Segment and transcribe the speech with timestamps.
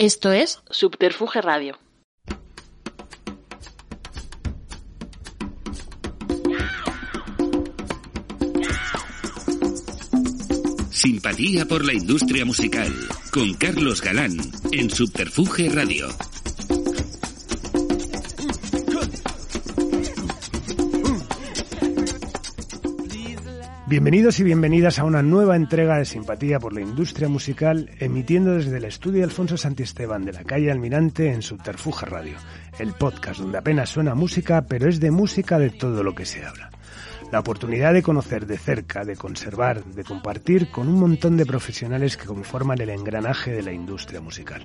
[0.00, 1.76] Esto es Subterfuge Radio.
[10.92, 12.94] Simpatía por la industria musical
[13.32, 14.36] con Carlos Galán
[14.70, 16.06] en Subterfuge Radio.
[23.88, 28.76] Bienvenidos y bienvenidas a una nueva entrega de Simpatía por la Industria Musical, emitiendo desde
[28.76, 32.36] el estudio Alfonso Santisteban de la calle Almirante en Subterfuge Radio,
[32.78, 36.44] el podcast donde apenas suena música, pero es de música de todo lo que se
[36.44, 36.68] habla.
[37.30, 42.16] La oportunidad de conocer de cerca, de conservar, de compartir con un montón de profesionales
[42.16, 44.64] que conforman el engranaje de la industria musical.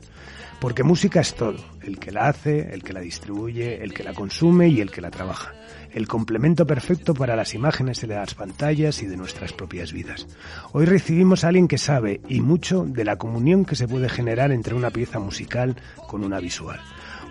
[0.62, 4.14] Porque música es todo, el que la hace, el que la distribuye, el que la
[4.14, 5.54] consume y el que la trabaja
[5.94, 10.28] el complemento perfecto para las imágenes de las pantallas y de nuestras propias vidas.
[10.72, 14.52] Hoy recibimos a alguien que sabe y mucho de la comunión que se puede generar
[14.52, 15.76] entre una pieza musical
[16.08, 16.80] con una visual.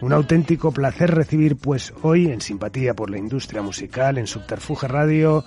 [0.02, 5.44] Un auténtico placer recibir pues hoy en simpatía por la industria musical en Subterfuge Radio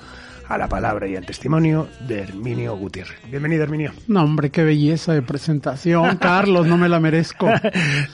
[0.48, 3.20] a la palabra y al testimonio de Herminio Gutiérrez.
[3.30, 3.92] Bienvenido, Herminio.
[4.08, 7.50] No, hombre, qué belleza de presentación, Carlos, no me la merezco.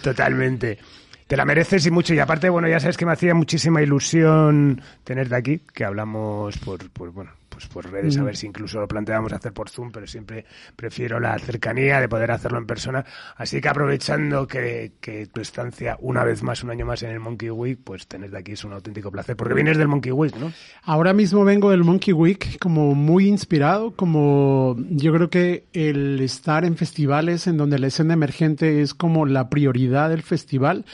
[0.02, 0.80] Totalmente.
[1.28, 2.16] Te la mereces y mucho.
[2.16, 6.89] Y aparte, bueno, ya sabes que me hacía muchísima ilusión tenerte aquí, que hablamos por,
[6.89, 7.34] por bueno,
[7.67, 10.45] pues redes, a ver si incluso lo planteamos hacer por Zoom, pero siempre
[10.76, 13.06] prefiero la cercanía de poder hacerlo en persona.
[13.36, 17.20] Así que aprovechando que, que tu estancia una vez más, un año más en el
[17.20, 20.52] Monkey Week, pues tenerte aquí es un auténtico placer, porque vienes del Monkey Week, ¿no?
[20.84, 26.66] Ahora mismo vengo del Monkey Week como muy inspirado, como yo creo que el estar
[26.66, 30.85] en festivales en donde la escena emergente es como la prioridad del festival,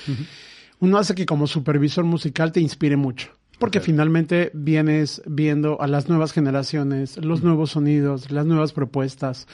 [0.80, 3.37] uno hace que como supervisor musical te inspire mucho.
[3.60, 9.48] Porque finalmente vienes viendo a las nuevas generaciones, los nuevos sonidos, las nuevas propuestas.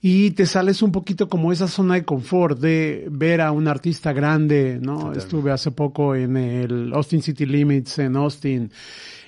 [0.00, 4.14] Y te sales un poquito como esa zona de confort de ver a un artista
[4.14, 5.12] grande, ¿no?
[5.12, 8.70] Estuve hace poco en el Austin City Limits en Austin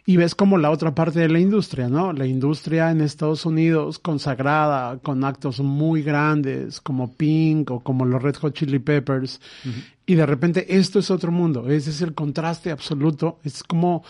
[0.05, 2.13] y ves como la otra parte de la industria, ¿no?
[2.13, 8.23] La industria en Estados Unidos consagrada con actos muy grandes como Pink o como los
[8.23, 9.41] Red Hot Chili Peppers
[10.05, 14.03] y de repente esto es otro mundo, ese es el contraste absoluto, es como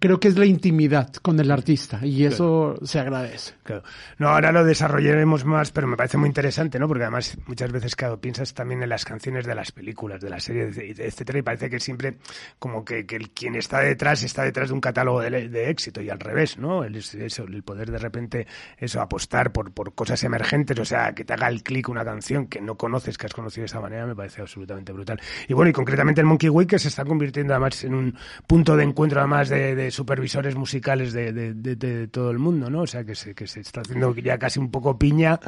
[0.00, 3.54] creo que es la intimidad con el artista y eso se agradece.
[3.62, 3.82] Claro.
[4.18, 6.88] No, ahora lo desarrollaremos más, pero me parece muy interesante, ¿no?
[6.88, 10.44] Porque además muchas veces, claro, piensas también en las canciones de las películas, de las
[10.44, 12.16] series, etcétera, y parece que siempre
[12.58, 16.10] como que, que quien está detrás está detrás de un catálogo de, de éxito y
[16.10, 16.84] al revés, ¿no?
[16.84, 18.46] El, eso, el poder de repente,
[18.78, 22.46] eso, apostar por, por cosas emergentes, o sea, que te haga el clic una canción
[22.46, 25.20] que no conoces, que has conocido de esa manera, me parece absolutamente brutal.
[25.48, 28.16] Y bueno, y concretamente el Monkey Week que se está convirtiendo además en un
[28.46, 32.70] punto de encuentro además de, de supervisores musicales de, de, de, de, todo el mundo,
[32.70, 32.82] ¿no?
[32.82, 35.40] O sea, que se, que se está haciendo ya casi un poco piña,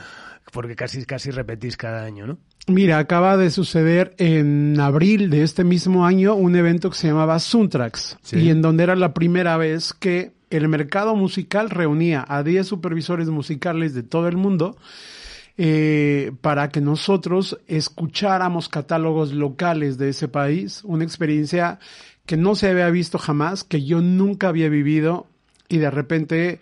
[0.52, 2.38] porque casi, casi repetís cada año, ¿no?
[2.66, 7.38] Mira, acaba de suceder en abril de este mismo año un evento que se llamaba
[7.38, 8.38] sí.
[8.38, 13.28] y en donde era la primera vez que el mercado musical reunía a 10 supervisores
[13.28, 14.76] musicales de todo el mundo
[15.56, 21.78] eh, para que nosotros escucháramos catálogos locales de ese país, una experiencia
[22.26, 25.26] que no se había visto jamás, que yo nunca había vivido
[25.68, 26.60] y de repente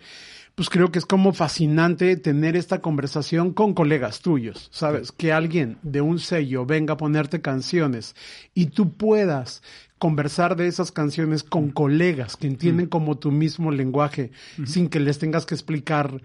[0.55, 5.11] pues creo que es como fascinante tener esta conversación con colegas tuyos, ¿sabes?
[5.11, 8.15] Que alguien de un sello venga a ponerte canciones
[8.53, 9.63] y tú puedas
[9.97, 14.31] conversar de esas canciones con colegas que entienden como tu mismo lenguaje
[14.65, 16.21] sin que les tengas que explicar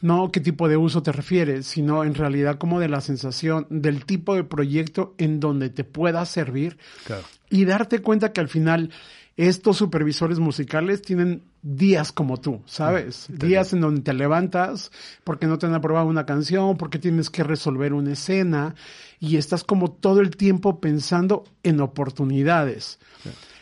[0.00, 4.04] no qué tipo de uso te refieres, sino en realidad como de la sensación del
[4.06, 7.22] tipo de proyecto en donde te pueda servir Claro.
[7.48, 8.90] y darte cuenta que al final
[9.36, 13.26] estos supervisores musicales tienen días como tú, ¿sabes?
[13.30, 14.90] días en donde te levantas
[15.24, 18.74] porque no te han aprobado una canción, porque tienes que resolver una escena
[19.20, 22.98] y estás como todo el tiempo pensando en oportunidades.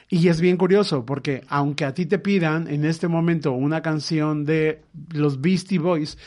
[0.09, 4.45] Y es bien curioso porque aunque a ti te pidan en este momento una canción
[4.45, 6.19] de los Beastie Boys,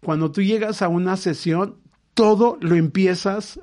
[0.00, 1.76] cuando tú llegas a una sesión,
[2.12, 3.58] todo lo empiezas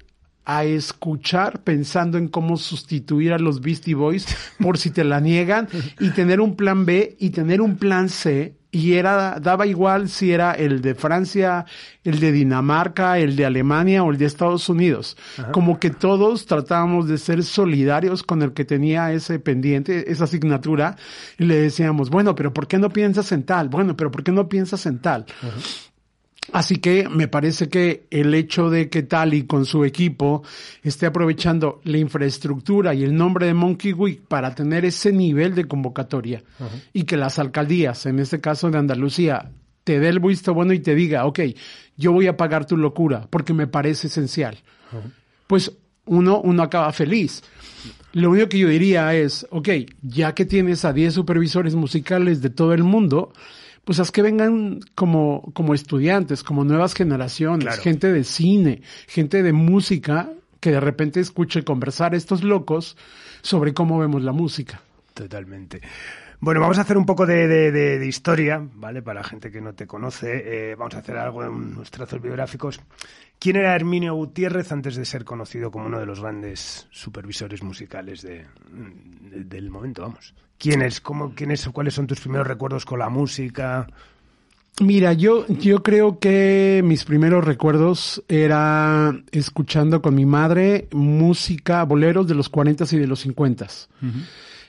[0.45, 4.25] a escuchar pensando en cómo sustituir a los Beastie Boys
[4.59, 5.67] por si te la niegan
[5.99, 10.31] y tener un plan B y tener un plan C y era daba igual si
[10.31, 11.65] era el de Francia,
[12.03, 15.17] el de Dinamarca, el de Alemania o el de Estados Unidos.
[15.51, 20.95] Como que todos tratábamos de ser solidarios con el que tenía ese pendiente, esa asignatura
[21.37, 23.67] y le decíamos, bueno, pero ¿por qué no piensas en tal?
[23.67, 25.25] Bueno, pero ¿por qué no piensas en tal?
[26.51, 30.43] Así que me parece que el hecho de que Tali con su equipo
[30.83, 35.65] esté aprovechando la infraestructura y el nombre de Monkey Week para tener ese nivel de
[35.65, 36.43] convocatoria
[36.93, 39.51] y que las alcaldías, en este caso de Andalucía,
[39.83, 41.39] te dé el visto bueno y te diga, ok,
[41.95, 44.57] yo voy a pagar tu locura porque me parece esencial.
[45.47, 45.71] Pues
[46.05, 47.43] uno, uno acaba feliz.
[48.13, 49.69] Lo único que yo diría es, ok,
[50.01, 53.31] ya que tienes a 10 supervisores musicales de todo el mundo,
[53.85, 59.53] pues haz que vengan como, como estudiantes, como nuevas generaciones, gente de cine, gente de
[59.53, 60.29] música,
[60.59, 62.95] que de repente escuche conversar estos locos
[63.41, 64.81] sobre cómo vemos la música.
[65.13, 65.81] Totalmente.
[66.41, 69.03] Bueno, vamos a hacer un poco de, de, historia, ¿vale?
[69.03, 72.19] Para la gente que no te conoce, eh, vamos a hacer algo en unos trazos
[72.19, 72.81] biográficos.
[73.37, 78.23] ¿Quién era Herminio Gutiérrez antes de ser conocido como uno de los grandes supervisores musicales
[78.23, 80.33] de, del momento, vamos?
[80.57, 80.99] ¿Quién es?
[80.99, 81.69] ¿Cómo, quién es?
[81.69, 83.85] ¿Cuáles son tus primeros recuerdos con la música?
[84.79, 92.27] Mira, yo, yo creo que mis primeros recuerdos era escuchando con mi madre música, boleros
[92.27, 93.67] de los 40 y de los 50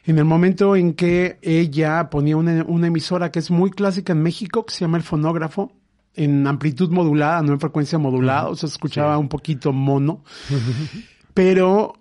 [0.04, 4.66] en el momento en que ella ponía una, emisora que es muy clásica en México,
[4.66, 5.72] que se llama el fonógrafo,
[6.14, 10.24] en amplitud modulada, no en frecuencia modulada, o sea, se escuchaba un poquito mono,
[11.34, 11.94] pero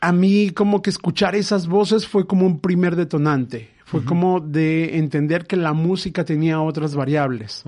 [0.00, 4.98] a mí como que escuchar esas voces fue como un primer detonante, fue como de
[4.98, 7.62] entender que la música tenía otras variables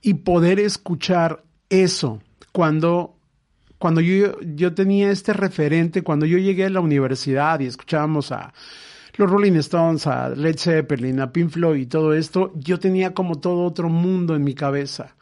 [0.00, 2.22] y poder escuchar eso
[2.52, 3.14] cuando
[3.78, 8.52] cuando yo, yo tenía este referente, cuando yo llegué a la universidad y escuchábamos a
[9.18, 13.40] los Rolling Stones, a Led Zeppelin, a Pink Floyd y todo esto, yo tenía como
[13.40, 15.16] todo otro mundo en mi cabeza.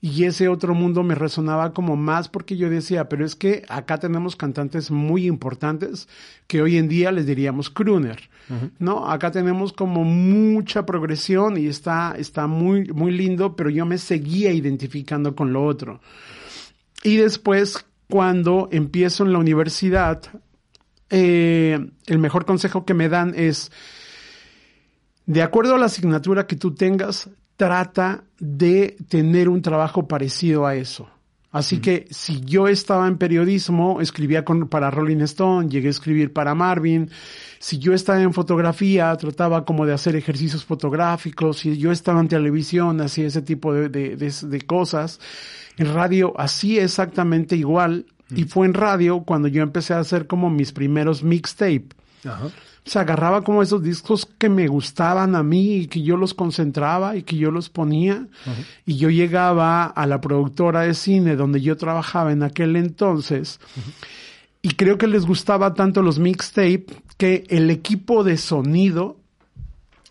[0.00, 3.98] Y ese otro mundo me resonaba como más porque yo decía, pero es que acá
[3.98, 6.08] tenemos cantantes muy importantes
[6.46, 8.28] que hoy en día les diríamos crooner,
[8.78, 9.08] ¿no?
[9.08, 14.52] Acá tenemos como mucha progresión y está, está muy, muy lindo, pero yo me seguía
[14.52, 16.00] identificando con lo otro.
[17.02, 20.20] Y después, cuando empiezo en la universidad,
[21.10, 23.70] eh, el mejor consejo que me dan es,
[25.26, 30.74] de acuerdo a la asignatura que tú tengas, trata de tener un trabajo parecido a
[30.74, 31.08] eso.
[31.56, 36.34] Así que si yo estaba en periodismo, escribía con, para Rolling Stone, llegué a escribir
[36.34, 37.10] para Marvin.
[37.58, 41.60] Si yo estaba en fotografía, trataba como de hacer ejercicios fotográficos.
[41.60, 45.18] Si yo estaba en televisión, hacía ese tipo de, de, de cosas.
[45.78, 48.04] En radio, así exactamente igual.
[48.34, 51.88] Y fue en radio cuando yo empecé a hacer como mis primeros mixtape.
[52.24, 52.50] Ajá.
[52.86, 56.34] O sea, agarraba como esos discos que me gustaban a mí y que yo los
[56.34, 58.28] concentraba y que yo los ponía.
[58.84, 63.58] Y yo llegaba a la productora de cine donde yo trabajaba en aquel entonces.
[64.62, 66.86] Y creo que les gustaba tanto los mixtape
[67.16, 69.16] que el equipo de sonido,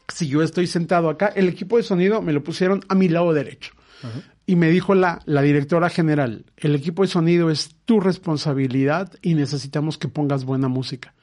[0.09, 3.31] si yo estoy sentado acá, el equipo de sonido me lo pusieron a mi lado
[3.31, 3.71] derecho.
[4.47, 9.33] Y me dijo la, la directora general, el equipo de sonido es tu responsabilidad y
[9.33, 11.13] necesitamos que pongas buena música.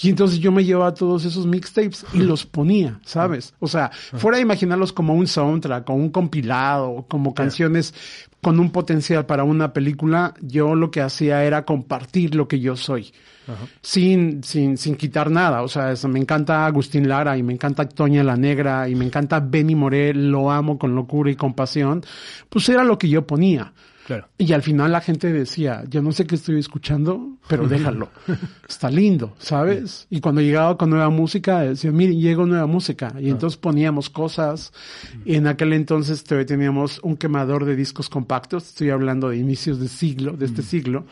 [0.00, 3.54] Y entonces yo me llevaba todos esos mixtapes y los ponía, ¿sabes?
[3.60, 7.94] O sea, fuera de imaginarlos como un soundtrack o un compilado, como canciones
[8.40, 12.76] con un potencial para una película, yo lo que hacía era compartir lo que yo
[12.76, 13.12] soy.
[13.80, 15.62] Sin, sin, sin quitar nada.
[15.62, 19.40] O sea, me encanta Agustín Lara y me encanta Toña la Negra y me encanta
[19.40, 22.04] Benny Morel, lo amo con locura y compasión.
[22.48, 23.72] Pues era lo que yo ponía.
[24.38, 28.10] Y al final la gente decía, yo no sé qué estoy escuchando, pero déjalo.
[28.68, 30.06] Está lindo, ¿sabes?
[30.10, 33.14] Y cuando llegaba con nueva música, decía, miren, llegó nueva música.
[33.18, 34.72] Y entonces poníamos cosas.
[35.24, 38.68] Y en aquel entonces todavía teníamos un quemador de discos compactos.
[38.68, 41.06] Estoy hablando de inicios de siglo, de este siglo.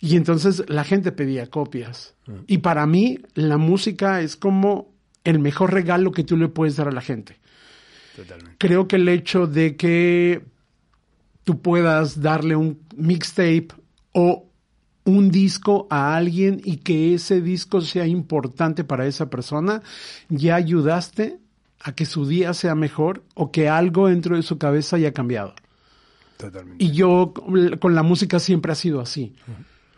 [0.00, 2.14] Y entonces la gente pedía copias.
[2.46, 4.92] Y para mí, la música es como
[5.24, 7.38] el mejor regalo que tú le puedes dar a la gente.
[8.16, 8.56] Totalmente.
[8.58, 10.42] Creo que el hecho de que
[11.44, 13.68] tú puedas darle un mixtape
[14.12, 14.48] o
[15.04, 19.82] un disco a alguien y que ese disco sea importante para esa persona,
[20.28, 21.38] ya ayudaste
[21.80, 25.54] a que su día sea mejor o que algo dentro de su cabeza haya cambiado.
[26.36, 26.84] Totalmente.
[26.84, 27.32] Y yo
[27.80, 29.34] con la música siempre ha sido así.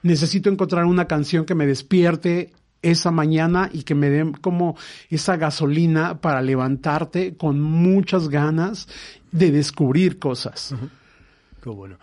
[0.02, 2.52] Necesito encontrar una canción que me despierte
[2.82, 4.76] esa mañana y que me dé como
[5.10, 8.88] esa gasolina para levantarte con muchas ganas
[9.32, 10.74] de descubrir cosas.
[11.62, 11.98] Qué bueno.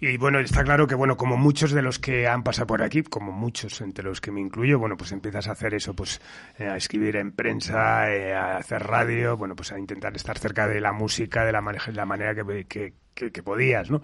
[0.00, 3.02] Y bueno, está claro que, bueno, como muchos de los que han pasado por aquí,
[3.02, 6.20] como muchos entre los que me incluyo, bueno, pues empiezas a hacer eso, pues
[6.58, 10.68] eh, a escribir en prensa, eh, a hacer radio, bueno, pues a intentar estar cerca
[10.68, 14.02] de la música de la, manera que, que, que podías, ¿no?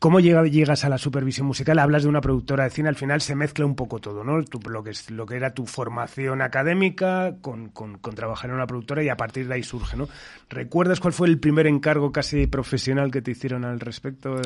[0.00, 1.78] ¿Cómo llegas a la supervisión musical?
[1.78, 4.38] Hablas de una productora de cine, al final se mezcla un poco todo, ¿no?
[4.38, 9.02] lo, que es, lo que era tu formación académica con, con, trabajar en una productora
[9.02, 10.08] y a partir de ahí surge, ¿no?
[10.48, 14.40] ¿Recuerdas cuál fue el primer encargo casi profesional que te hicieron al respecto?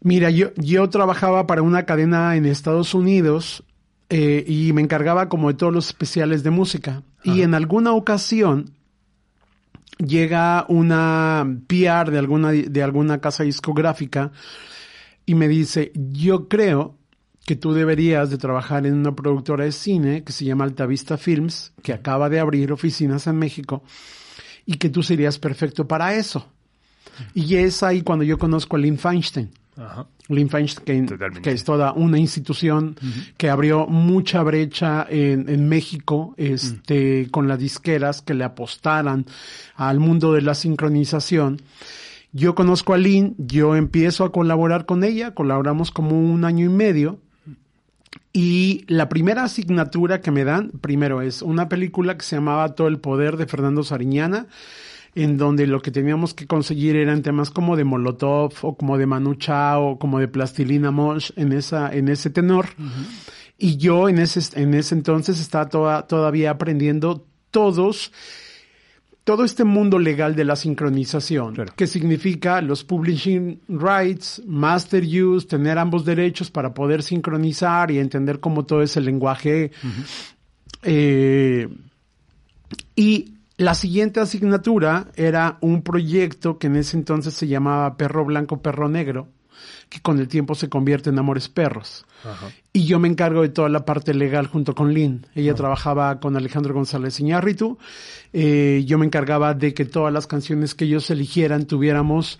[0.00, 3.62] Mira, yo, yo trabajaba para una cadena en Estados Unidos
[4.08, 7.02] eh, y me encargaba como de todos los especiales de música.
[7.22, 8.72] Y en alguna ocasión
[10.06, 14.32] llega una PR de alguna, de alguna casa discográfica
[15.26, 16.96] y me dice, yo creo
[17.46, 21.72] que tú deberías de trabajar en una productora de cine que se llama Altavista Films,
[21.82, 23.82] que acaba de abrir oficinas en México,
[24.66, 26.46] y que tú serías perfecto para eso.
[27.34, 29.50] Y es ahí cuando yo conozco a Lynn Feinstein.
[29.76, 30.06] Ajá.
[30.48, 31.06] Feinstein,
[31.42, 32.96] que, es toda una institución
[33.36, 39.26] que abrió mucha brecha en, México, este, con las disqueras que le apostaran
[39.74, 41.60] al mundo de la sincronización.
[42.32, 46.68] Yo conozco a Lynn, yo empiezo a colaborar con ella, colaboramos como un año y
[46.68, 47.18] medio.
[48.32, 52.86] Y la primera asignatura que me dan, primero es una película que se llamaba Todo
[52.86, 54.46] el Poder de Fernando Sariñana,
[55.14, 59.06] en donde lo que teníamos que conseguir eran temas como de Molotov o como de
[59.06, 62.66] Manu Chao o como de Plastilina Mosh en esa en ese tenor.
[63.58, 68.12] Y yo en ese en ese entonces estaba toda, todavía aprendiendo todos
[69.24, 75.78] todo este mundo legal de la sincronización, que significa los publishing rights, master use, tener
[75.78, 79.70] ambos derechos para poder sincronizar y entender cómo todo ese lenguaje.
[80.82, 81.68] Eh,
[82.96, 88.62] y la siguiente asignatura era un proyecto que en ese entonces se llamaba Perro Blanco,
[88.62, 89.28] Perro Negro,
[89.90, 92.06] que con el tiempo se convierte en Amores Perros.
[92.72, 95.26] Y yo me encargo de toda la parte legal junto con Lynn.
[95.34, 97.76] Ella trabajaba con Alejandro González Iñárritu.
[98.32, 102.38] Eh, yo me encargaba de que todas las canciones que ellos eligieran tuviéramos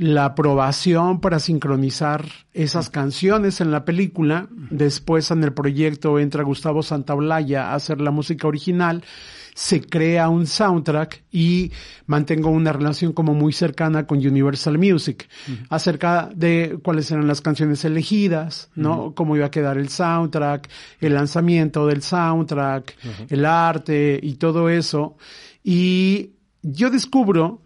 [0.00, 4.48] la aprobación para sincronizar esas canciones en la película.
[4.70, 9.04] Después en el proyecto entra Gustavo Santaolalla a hacer la música original
[9.52, 11.70] se crea un soundtrack y
[12.06, 15.28] mantengo una relación como muy cercana con Universal Music
[15.68, 19.12] acerca de cuáles eran las canciones elegidas, ¿no?
[19.14, 20.66] Cómo iba a quedar el soundtrack,
[21.00, 22.96] el lanzamiento del soundtrack,
[23.28, 25.18] el arte y todo eso.
[25.62, 26.30] Y
[26.62, 27.60] yo descubro,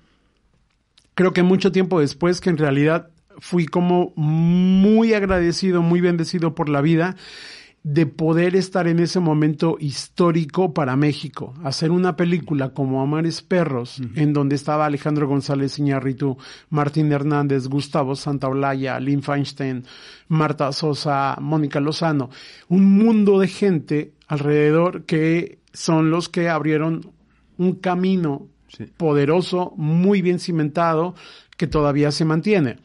[1.14, 6.68] creo que mucho tiempo después, que en realidad fui como muy agradecido, muy bendecido por
[6.68, 7.16] la vida
[7.84, 14.00] de poder estar en ese momento histórico para México, hacer una película como Amares Perros,
[14.14, 16.38] en donde estaba Alejandro González Iñárritu,
[16.70, 19.84] Martín Hernández, Gustavo Santaolalla, Lynn Feinstein,
[20.28, 22.30] Marta Sosa, Mónica Lozano,
[22.68, 27.12] un mundo de gente alrededor que son los que abrieron
[27.58, 28.48] un camino
[28.96, 31.14] poderoso, muy bien cimentado,
[31.56, 32.78] que todavía se mantiene.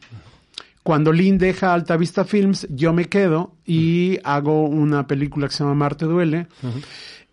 [0.82, 5.74] Cuando Lynn deja Altavista Films, yo me quedo y hago una película que se llama
[5.74, 6.46] Marte Duele,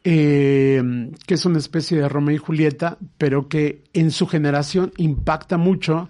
[0.04, 5.58] eh, que es una especie de Romeo y Julieta, pero que en su generación impacta
[5.58, 6.10] mucho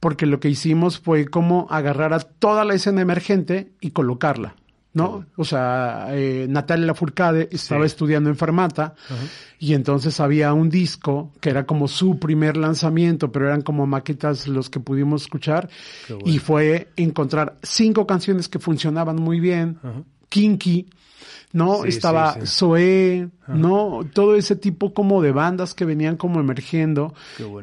[0.00, 4.54] porque lo que hicimos fue como agarrar a toda la escena emergente y colocarla.
[4.96, 5.26] ¿No?
[5.36, 8.94] O sea, eh, Natalia Lafourcade estaba estudiando en Fermata
[9.58, 14.48] y entonces había un disco que era como su primer lanzamiento, pero eran como maquetas
[14.48, 15.68] los que pudimos escuchar
[16.24, 19.78] y fue encontrar cinco canciones que funcionaban muy bien,
[20.30, 20.88] Kinky,
[21.56, 21.86] ¿no?
[21.86, 24.00] Estaba Zoé, ¿no?
[24.12, 27.14] Todo ese tipo como de bandas que venían como emergiendo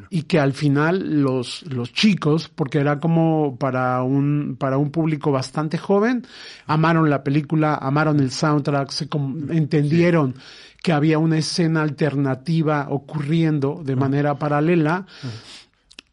[0.10, 5.32] y que al final los, los chicos, porque era como para un, para un público
[5.32, 6.26] bastante joven,
[6.66, 9.08] amaron la película, amaron el soundtrack, se
[9.50, 10.34] entendieron
[10.82, 15.06] que había una escena alternativa ocurriendo de manera paralela.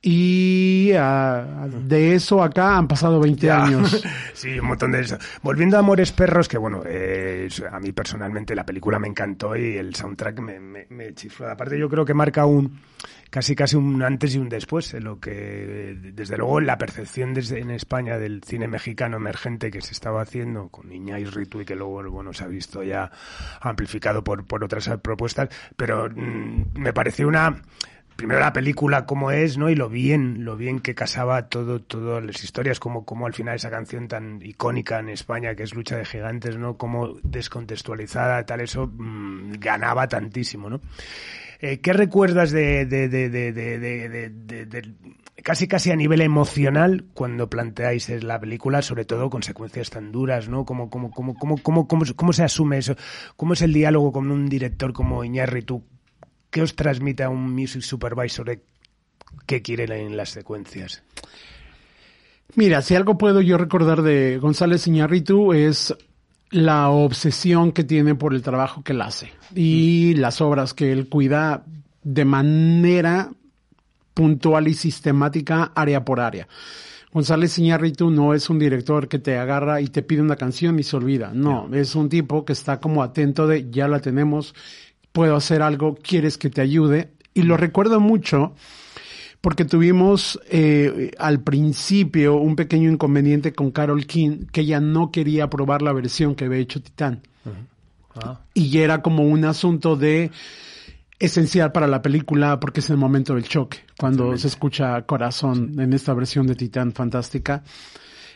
[0.02, 4.02] Y ah, de eso acá han pasado 20 años.
[4.32, 5.18] sí, un montón de eso.
[5.42, 9.76] Volviendo a Amores Perros, que bueno, eh, a mí personalmente la película me encantó y
[9.76, 11.50] el soundtrack me, me, chifló.
[11.50, 12.80] Aparte yo creo que marca un
[13.28, 17.60] casi casi un antes y un después en lo que desde luego la percepción desde
[17.60, 21.64] en España del cine mexicano emergente que se estaba haciendo con Niña y Ritu y
[21.64, 23.08] que luego bueno se ha visto ya
[23.60, 27.62] amplificado por, por otras propuestas pero mm, me pareció una
[28.20, 29.70] primero la película como es, ¿no?
[29.70, 33.56] Y lo bien, lo bien que casaba todo, todas las historias, como, como al final
[33.56, 36.76] esa canción tan icónica en España que es Lucha de Gigantes, ¿no?
[36.76, 40.82] Como descontextualizada, tal, eso mm, ganaba tantísimo, ¿no?
[41.60, 44.94] Eh, ¿Qué recuerdas de, de, de, de,
[45.42, 50.50] casi casi a nivel emocional cuando planteáis la película, sobre todo con secuencias tan duras,
[50.50, 50.66] ¿no?
[50.66, 52.96] ¿Cómo, cómo, cómo, cómo, cómo, cómo, cómo se asume eso?
[53.34, 55.82] ¿Cómo es el diálogo con un director como Iñárritu?
[56.50, 58.62] ¿Qué os transmite a un music supervisor de
[59.46, 61.02] qué quiere en las secuencias?
[62.56, 65.94] Mira, si algo puedo yo recordar de González Iñárritu es
[66.50, 71.08] la obsesión que tiene por el trabajo que él hace y las obras que él
[71.08, 71.64] cuida
[72.02, 73.30] de manera
[74.14, 76.48] puntual y sistemática, área por área.
[77.12, 80.84] González Iñárritu no es un director que te agarra y te pide una canción y
[80.84, 81.32] se olvida.
[81.34, 84.54] No, es un tipo que está como atento de ya la tenemos,
[85.12, 87.12] puedo hacer algo, quieres que te ayude.
[87.34, 88.54] Y lo recuerdo mucho
[89.40, 95.48] porque tuvimos eh, al principio un pequeño inconveniente con Carol King, que ella no quería
[95.48, 97.22] probar la versión que había hecho Titán.
[98.14, 100.30] Ah, Y era como un asunto de
[101.18, 105.92] esencial para la película porque es el momento del choque, cuando se escucha Corazón en
[105.92, 107.62] esta versión de Titán fantástica.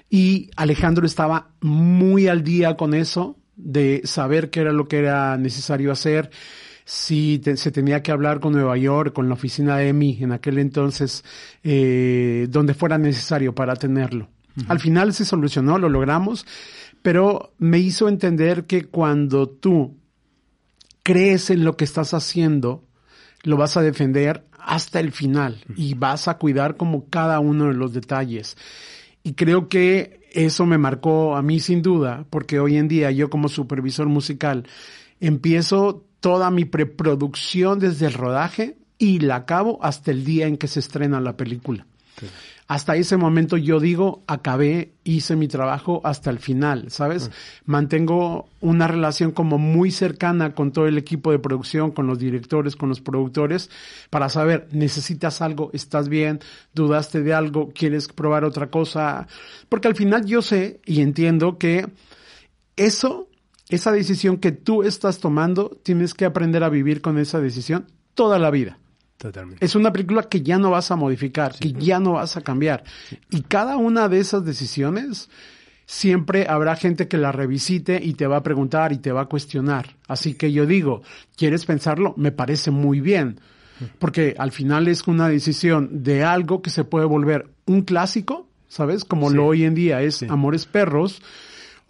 [0.09, 5.37] Y Alejandro estaba muy al día con eso, de saber qué era lo que era
[5.37, 6.31] necesario hacer,
[6.85, 10.33] si te- se tenía que hablar con Nueva York, con la oficina de EMI en
[10.33, 11.25] aquel entonces,
[11.63, 14.29] eh, donde fuera necesario para tenerlo.
[14.69, 16.47] Al final se solucionó, lo logramos,
[17.03, 19.97] pero me hizo entender que cuando tú
[21.03, 22.85] crees en lo que estás haciendo,
[23.43, 27.75] lo vas a defender hasta el final y vas a cuidar como cada uno de
[27.75, 28.57] los detalles.
[29.23, 33.29] Y creo que eso me marcó a mí sin duda, porque hoy en día yo
[33.31, 34.67] como supervisor musical
[35.21, 40.69] empiezo toda mi preproducción desde el rodaje y la acabo hasta el día en que
[40.69, 41.85] se estrena la película.
[42.67, 47.31] Hasta ese momento yo digo, acabé, hice mi trabajo hasta el final, ¿sabes?
[47.67, 52.75] Mantengo una relación como muy cercana con todo el equipo de producción, con los directores,
[52.75, 53.69] con los productores,
[54.09, 56.41] para saber, necesitas algo, estás bien,
[56.73, 59.29] dudaste de algo, quieres probar otra cosa,
[59.69, 61.87] porque al final yo sé y entiendo que
[62.77, 63.29] eso,
[63.69, 68.39] esa decisión que tú estás tomando, tienes que aprender a vivir con esa decisión toda
[68.39, 68.79] la vida.
[69.17, 69.65] totalmente.
[69.65, 72.85] Es una película que ya no vas a modificar, que ya no vas a cambiar.
[73.31, 75.31] Y cada una de esas decisiones,
[75.87, 79.27] siempre habrá gente que la revisite y te va a preguntar y te va a
[79.27, 79.97] cuestionar.
[80.09, 81.03] Así que yo digo,
[81.37, 82.15] ¿quieres pensarlo?
[82.17, 83.41] Me parece muy bien.
[83.99, 89.05] Porque al final es una decisión de algo que se puede volver un clásico, ¿sabes?
[89.05, 89.37] Como Sí.
[89.37, 91.23] lo hoy en día es Amores Perros.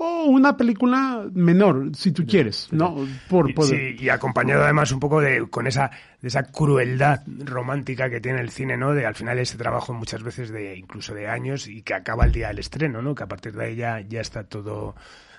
[0.06, 2.94] O una película menor, si tú quieres, ¿no?
[3.26, 3.96] Por poder.
[3.96, 5.90] Sí, y acompañado además un poco de con esa
[6.20, 8.92] de esa crueldad romántica que tiene el cine, ¿no?
[8.92, 12.32] De al final ese trabajo muchas veces de incluso de años y que acaba el
[12.32, 13.14] día del estreno, ¿no?
[13.14, 14.94] Que a partir de ahí ya, ya está todo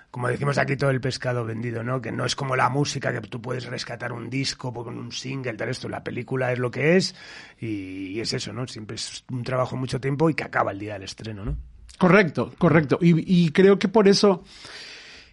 [0.10, 2.02] como decimos aquí todo el pescado vendido, ¿no?
[2.02, 5.54] Que no es como la música que tú puedes rescatar un disco con un single,
[5.54, 7.14] tal esto, la película es lo que es
[7.60, 8.66] y, y es eso, ¿no?
[8.66, 11.75] Siempre es un trabajo mucho tiempo y que acaba el día del estreno, ¿no?
[11.98, 12.98] Correcto, correcto.
[13.02, 14.44] Y, y creo que por eso,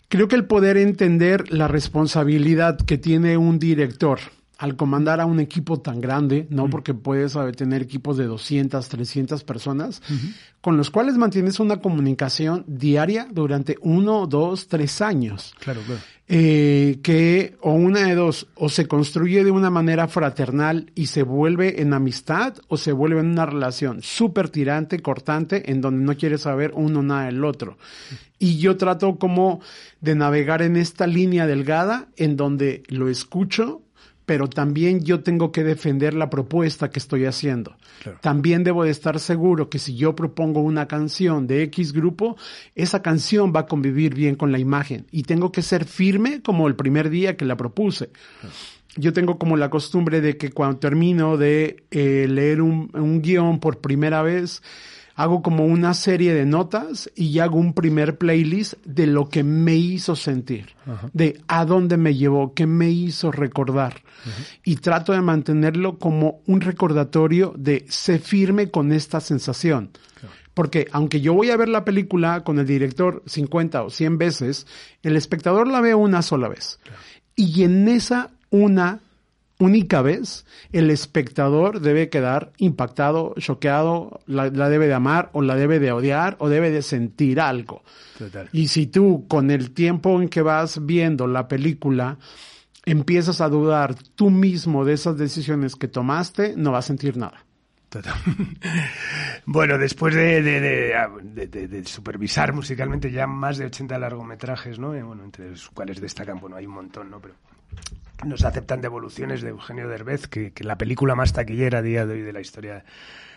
[0.09, 4.21] creo que el poder entender la responsabilidad que tiene un director
[4.59, 6.71] al comandar a un equipo tan grande, ¿no?
[6.71, 10.03] Porque puedes tener equipos de 200, 300 personas,
[10.61, 15.55] con los cuales mantienes una comunicación diaria durante uno, dos, tres años.
[15.59, 16.01] Claro, claro.
[16.29, 21.25] Eh, que o una de dos, o se construye de una manera fraternal y se
[21.25, 26.17] vuelve en amistad, o se vuelve en una relación súper tirante, cortante, en donde no
[26.17, 27.77] quiere saber uno nada del otro.
[28.39, 29.61] Y yo trato como
[30.01, 33.83] de navegar en esta línea delgada, en donde lo escucho,
[34.27, 37.77] pero también yo tengo que defender la propuesta que estoy haciendo.
[38.03, 38.19] Claro.
[38.21, 42.37] También debo de estar seguro que si yo propongo una canción de X grupo,
[42.75, 46.69] esa canción va a convivir bien con la imagen y tengo que ser firme como
[46.69, 48.11] el primer día que la propuse.
[48.97, 53.59] Yo tengo como la costumbre de que cuando termino de eh, leer un, un guion
[53.59, 54.63] por primera vez,
[55.15, 59.75] hago como una serie de notas y hago un primer playlist de lo que me
[59.75, 60.75] hizo sentir,
[61.13, 64.03] de a dónde me llevó, qué me hizo recordar.
[64.65, 69.91] Y trato de mantenerlo como un recordatorio de sé firme con esta sensación.
[70.55, 74.67] Porque aunque yo voy a ver la película con el director 50 o 100 veces,
[75.03, 76.79] el espectador la ve una sola vez.
[77.35, 79.01] Y en esa una
[79.63, 85.57] única vez, el espectador debe quedar impactado, choqueado, la, la debe de amar o la
[85.57, 87.83] debe de odiar o debe de sentir algo.
[88.19, 88.49] Total.
[88.53, 92.19] Y si tú con el tiempo en que vas viendo la película
[92.85, 97.45] empiezas a dudar tú mismo de esas decisiones que tomaste, no vas a sentir nada.
[97.89, 98.15] Total.
[99.45, 100.95] Bueno, después de, de, de,
[101.35, 104.95] de- de- de supervisar musicalmente ya más de 80 largometrajes, ¿no?
[104.95, 107.21] Eh, bueno, entre los cuales destacan, bueno, hay un montón, ¿no?
[107.21, 107.35] Pero
[108.25, 112.07] no se aceptan devoluciones de Eugenio Derbez, que, que la película más taquillera a día
[112.07, 112.85] de hoy de la historia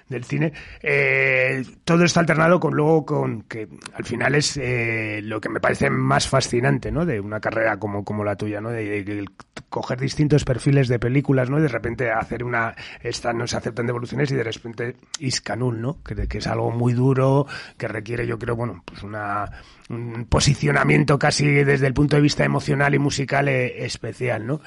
[0.10, 0.54] del cine.
[0.82, 5.60] Eh, todo está alternado con luego con que al final es eh, lo que me
[5.60, 7.06] parece más fascinante, ¿no?
[7.06, 8.70] De una carrera como, como la tuya, ¿no?
[8.70, 9.26] De,
[9.70, 11.60] coger distintos perfiles de películas, ¿no?
[11.60, 16.02] Y de repente hacer una, esta no se aceptan devoluciones y de repente Iscanul, ¿no?
[16.04, 19.50] Que, que es algo muy duro, que requiere, yo creo, bueno, pues una,
[19.90, 24.62] un posicionamiento casi desde el punto de vista emocional y musical eh, especial, ¿no?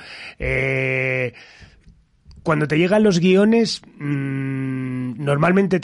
[2.48, 5.80] Cuando te llegan los guiones, mmm, normalmente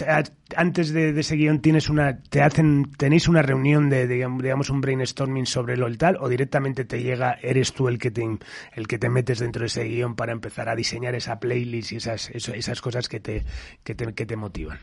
[0.57, 5.47] antes de, ese guion tienes una, te hacen, tenéis una reunión de, digamos, un brainstorming
[5.47, 8.25] sobre lo tal, o directamente te llega, eres tú el que te,
[8.75, 11.97] el que te metes dentro de ese guion para empezar a diseñar esa playlist y
[11.97, 13.45] esas, esas cosas que te,
[13.83, 14.79] que te, que te motivan.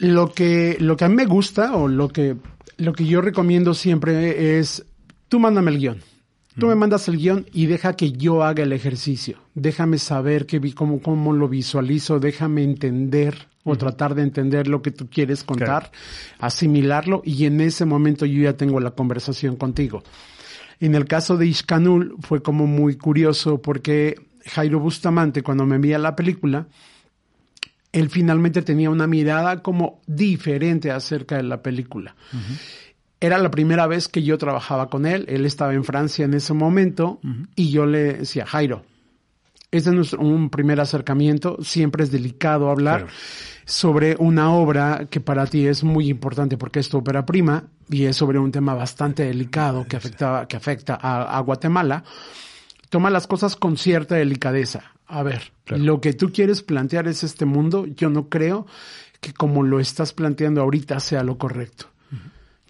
[0.00, 2.36] Lo que, lo que a mí me gusta o lo que,
[2.78, 4.84] lo que yo recomiendo siempre es,
[5.28, 6.17] tú mándame el guion
[6.58, 9.38] Tú me mandas el guion y deja que yo haga el ejercicio.
[9.54, 14.82] Déjame saber que vi cómo, cómo lo visualizo, déjame entender o tratar de entender lo
[14.82, 15.92] que tú quieres contar,
[16.38, 20.02] asimilarlo y en ese momento yo ya tengo la conversación contigo.
[20.80, 24.16] En el caso de Ishkanul fue como muy curioso porque
[24.46, 26.66] Jairo Bustamante cuando me envía la película,
[27.92, 32.14] él finalmente tenía una mirada como diferente acerca de la película.
[33.20, 35.24] Era la primera vez que yo trabajaba con él.
[35.28, 37.20] Él estaba en Francia en ese momento
[37.56, 38.84] y yo le decía, Jairo,
[39.70, 41.58] este es nuestro, un primer acercamiento.
[41.62, 43.08] Siempre es delicado hablar
[43.64, 48.04] sobre una obra que para ti es muy importante porque es tu ópera prima y
[48.04, 52.04] es sobre un tema bastante delicado que afecta, que afecta a, Guatemala.
[52.88, 54.92] Toma las cosas con cierta delicadeza.
[55.06, 57.84] A ver, lo que tú quieres plantear es este mundo.
[57.86, 58.66] Yo no creo
[59.20, 61.90] que como lo estás planteando ahorita sea lo correcto.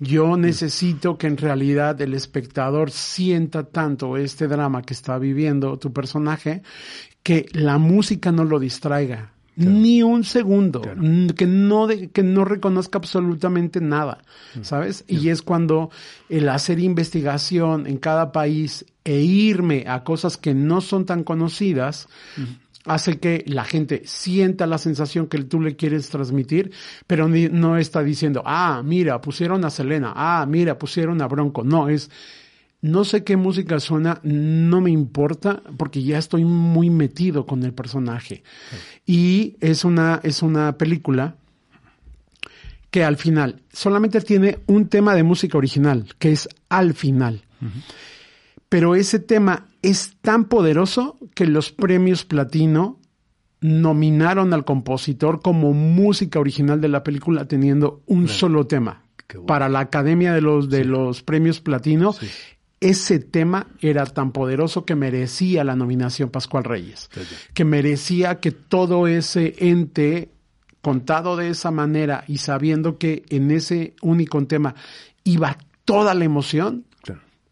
[0.00, 5.92] Yo necesito que en realidad el espectador sienta tanto este drama que está viviendo tu
[5.92, 6.62] personaje
[7.22, 9.32] que la música no lo distraiga.
[9.56, 14.22] Ni un segundo, que no que no reconozca absolutamente nada,
[14.54, 14.62] mm.
[14.62, 15.04] ¿sabes?
[15.08, 15.90] Y es cuando
[16.28, 22.08] el hacer investigación en cada país e irme a cosas que no son tan conocidas,
[22.88, 26.72] hace que la gente sienta la sensación que tú le quieres transmitir,
[27.06, 31.64] pero no está diciendo, ah, mira, pusieron a Selena, ah, mira, pusieron a Bronco.
[31.64, 32.10] No, es,
[32.80, 37.72] no sé qué música suena, no me importa, porque ya estoy muy metido con el
[37.72, 38.42] personaje.
[39.06, 41.36] Y es una, es una película
[42.90, 47.44] que al final solamente tiene un tema de música original, que es al final.
[48.68, 52.98] Pero ese tema es tan poderoso que los premios platino
[53.60, 59.02] nominaron al compositor como música original de la película teniendo un solo tema.
[59.46, 62.14] Para la Academia de los, de los Premios Platino,
[62.80, 67.10] ese tema era tan poderoso que merecía la nominación Pascual Reyes,
[67.52, 70.30] que merecía que todo ese ente
[70.80, 74.74] contado de esa manera y sabiendo que en ese único tema
[75.24, 76.86] iba toda la emoción,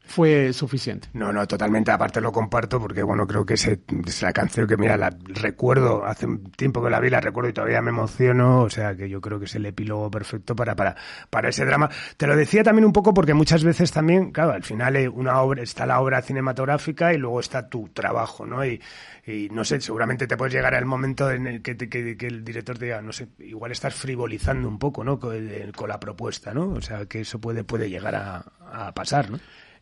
[0.06, 1.08] fue suficiente.
[1.12, 1.90] No, no, totalmente.
[1.90, 6.26] Aparte lo comparto porque, bueno, creo que ese, esa canción que, mira, la recuerdo, hace
[6.26, 8.62] un tiempo que la vi, la recuerdo y todavía me emociono.
[8.62, 10.96] O sea, que yo creo que es el epílogo perfecto para, para,
[11.28, 11.90] para ese drama.
[12.16, 15.40] Te lo decía también un poco porque muchas veces también, claro, al final eh, una
[15.40, 18.64] obra, está la obra cinematográfica y luego está tu trabajo, ¿no?
[18.64, 18.80] Y,
[19.26, 22.78] y no sé, seguramente te puedes llegar al momento en el que, que, el director
[22.78, 25.18] te diga, no sé, igual estás frivolizando un poco, ¿no?
[25.18, 25.36] Con,
[25.74, 26.70] con, la propuesta, ¿no?
[26.70, 29.40] O sea, que eso puede, puede llegar a pasar, ¿no?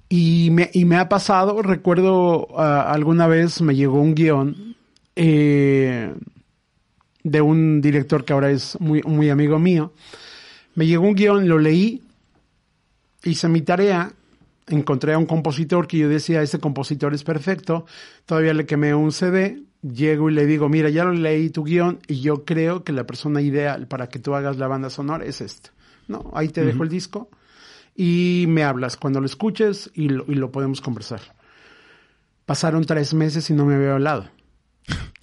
[0.09, 4.77] Y me, y me ha pasado, recuerdo ah, alguna vez me llegó un guion
[5.17, 6.13] eh,
[7.23, 9.93] de un director que ahora es muy, muy amigo mío.
[10.75, 12.03] Me llegó un guion, lo leí,
[13.25, 14.13] hice mi tarea,
[14.67, 17.87] encontré a un compositor que yo decía, ese compositor es perfecto,
[18.27, 22.01] todavía le quemé un CD, llego y le digo, mira, ya lo leí tu guion
[22.09, 25.41] y yo creo que la persona ideal para que tú hagas la banda sonora es
[25.41, 25.71] esta.
[26.09, 27.31] No, ahí te dejo el disco
[27.95, 31.21] y me hablas cuando lo escuches y lo, y lo podemos conversar.
[32.47, 34.29] Pasaron tres meses y no me había hablado.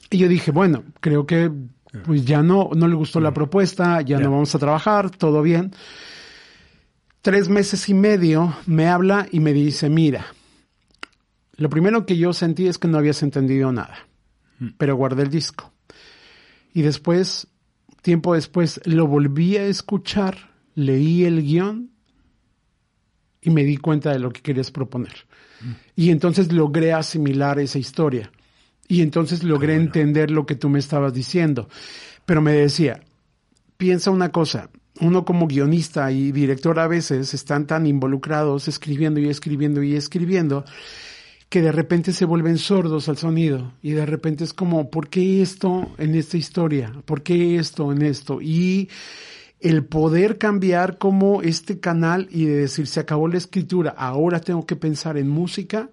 [0.10, 1.52] Y yo dije, bueno, creo que
[2.06, 5.72] pues ya no, no le gustó la propuesta, ya no vamos a trabajar, todo bien.
[7.22, 10.26] Tres meses y medio me habla y me dice, mira,
[11.58, 14.08] lo primero que yo sentí es que no habías entendido nada,
[14.60, 14.70] mm.
[14.78, 15.72] pero guardé el disco.
[16.74, 17.48] Y después,
[18.02, 21.92] tiempo después, lo volví a escuchar, leí el guion
[23.42, 25.14] y me di cuenta de lo que querías proponer.
[25.96, 28.32] Y entonces logré asimilar esa historia.
[28.88, 31.70] Y entonces logré entender lo que tú me estabas diciendo.
[32.26, 33.02] Pero me decía,
[33.78, 39.30] piensa una cosa, uno como guionista y director a veces están tan involucrados escribiendo y
[39.30, 40.66] escribiendo y escribiendo
[41.50, 45.42] que de repente se vuelven sordos al sonido y de repente es como, ¿por qué
[45.42, 46.94] esto en esta historia?
[47.04, 48.42] ¿Por qué esto en esto?
[48.42, 48.90] Y
[49.62, 54.66] el poder cambiar como este canal y de decir, se acabó la escritura, ahora tengo
[54.66, 55.90] que pensar en música,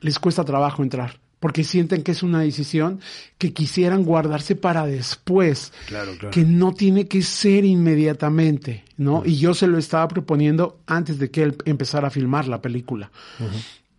[0.00, 3.00] les cuesta trabajo entrar porque sienten que es una decisión
[3.38, 6.30] que quisieran guardarse para después, Claro, claro.
[6.30, 9.22] que no tiene que ser inmediatamente, ¿no?
[9.24, 13.10] Y yo se lo estaba proponiendo antes de que él empezara a filmar la película,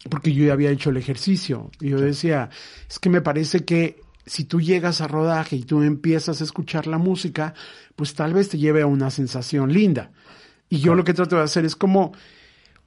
[0.09, 1.71] porque yo ya había hecho el ejercicio.
[1.79, 2.49] Y yo decía,
[2.89, 6.85] es que me parece que si tú llegas a rodaje y tú empiezas a escuchar
[6.85, 7.55] la música,
[7.95, 10.11] pues tal vez te lleve a una sensación linda.
[10.69, 12.11] Y yo lo que trato de hacer es como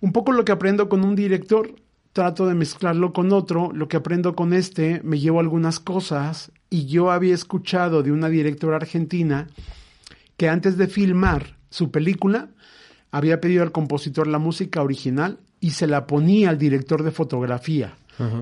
[0.01, 1.75] un poco lo que aprendo con un director,
[2.13, 6.87] trato de mezclarlo con otro, lo que aprendo con este, me llevo algunas cosas y
[6.87, 9.49] yo había escuchado de una directora argentina
[10.37, 12.51] que antes de filmar su película
[13.11, 17.97] había pedido al compositor la música original y se la ponía al director de fotografía.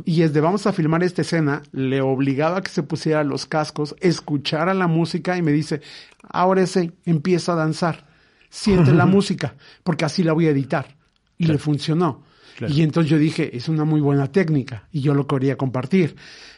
[0.04, 3.46] Y es de vamos a filmar esta escena, le obligaba a que se pusiera los
[3.46, 5.80] cascos, escuchara la música y me dice,
[6.28, 8.06] ahora ese empieza a danzar,
[8.50, 10.96] siente la música, porque así la voy a editar.
[11.38, 12.22] Y le funcionó.
[12.58, 12.74] Claro.
[12.74, 16.16] Y entonces yo dije, es una muy buena técnica y yo lo quería compartir.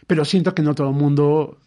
[0.08, 1.58] Pero siento que no todo el mundo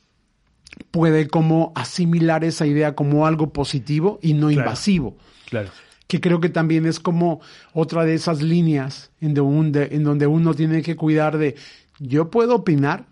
[0.92, 4.62] puede como asimilar esa idea como algo positivo y no Claro.
[4.62, 5.18] invasivo.
[5.50, 5.70] Claro.
[6.08, 7.42] Que creo que también es como
[7.74, 11.56] otra de esas líneas en, de un- de- en donde uno tiene que cuidar de,
[12.00, 13.06] yo puedo opinar,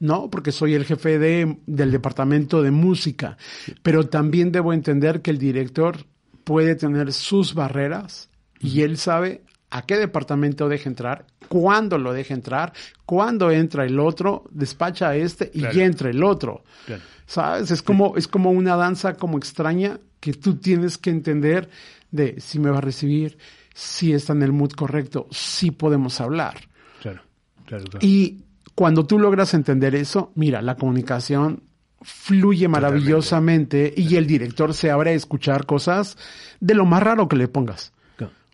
[0.00, 0.28] ¿no?
[0.30, 3.36] Porque soy el jefe de, del departamento de música,
[3.82, 5.98] pero también debo entender que el director
[6.42, 8.28] puede tener sus barreras
[8.58, 12.72] y él sabe a qué departamento deja entrar, cuándo lo deja entrar,
[13.06, 15.74] cuándo entra el otro, despacha a este y Claro.
[15.76, 16.64] ya entra el otro.
[16.86, 17.02] Claro.
[17.26, 17.70] ¿Sabes?
[17.70, 21.70] Es como, es como una danza como extraña que tú tienes que entender
[22.12, 23.36] de si me va a recibir,
[23.74, 26.58] si está en el mood correcto, si podemos hablar.
[27.00, 27.22] Claro.
[27.66, 27.84] Claro.
[27.84, 28.06] claro.
[28.06, 28.44] Y
[28.76, 31.64] cuando tú logras entender eso, mira, la comunicación
[32.02, 36.16] fluye maravillosamente y el director se abre a escuchar cosas
[36.60, 37.92] de lo más raro que le pongas.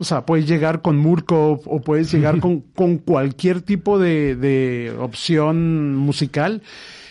[0.00, 4.94] O sea, puedes llegar con Murkov o puedes llegar con, con cualquier tipo de, de
[4.96, 6.62] opción musical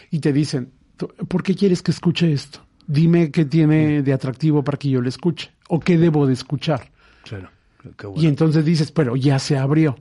[0.10, 2.62] y te dicen, "¿Tú- ¿por qué quieres que escuche esto?
[2.88, 6.89] Dime qué tiene de atractivo para que yo lo escuche o qué debo de escuchar.
[7.23, 7.50] Claro.
[7.97, 8.30] Qué Y bueno.
[8.30, 9.97] entonces dices, pero ya se abrió.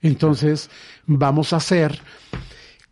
[0.00, 0.70] Entonces
[1.06, 2.00] vamos a hacer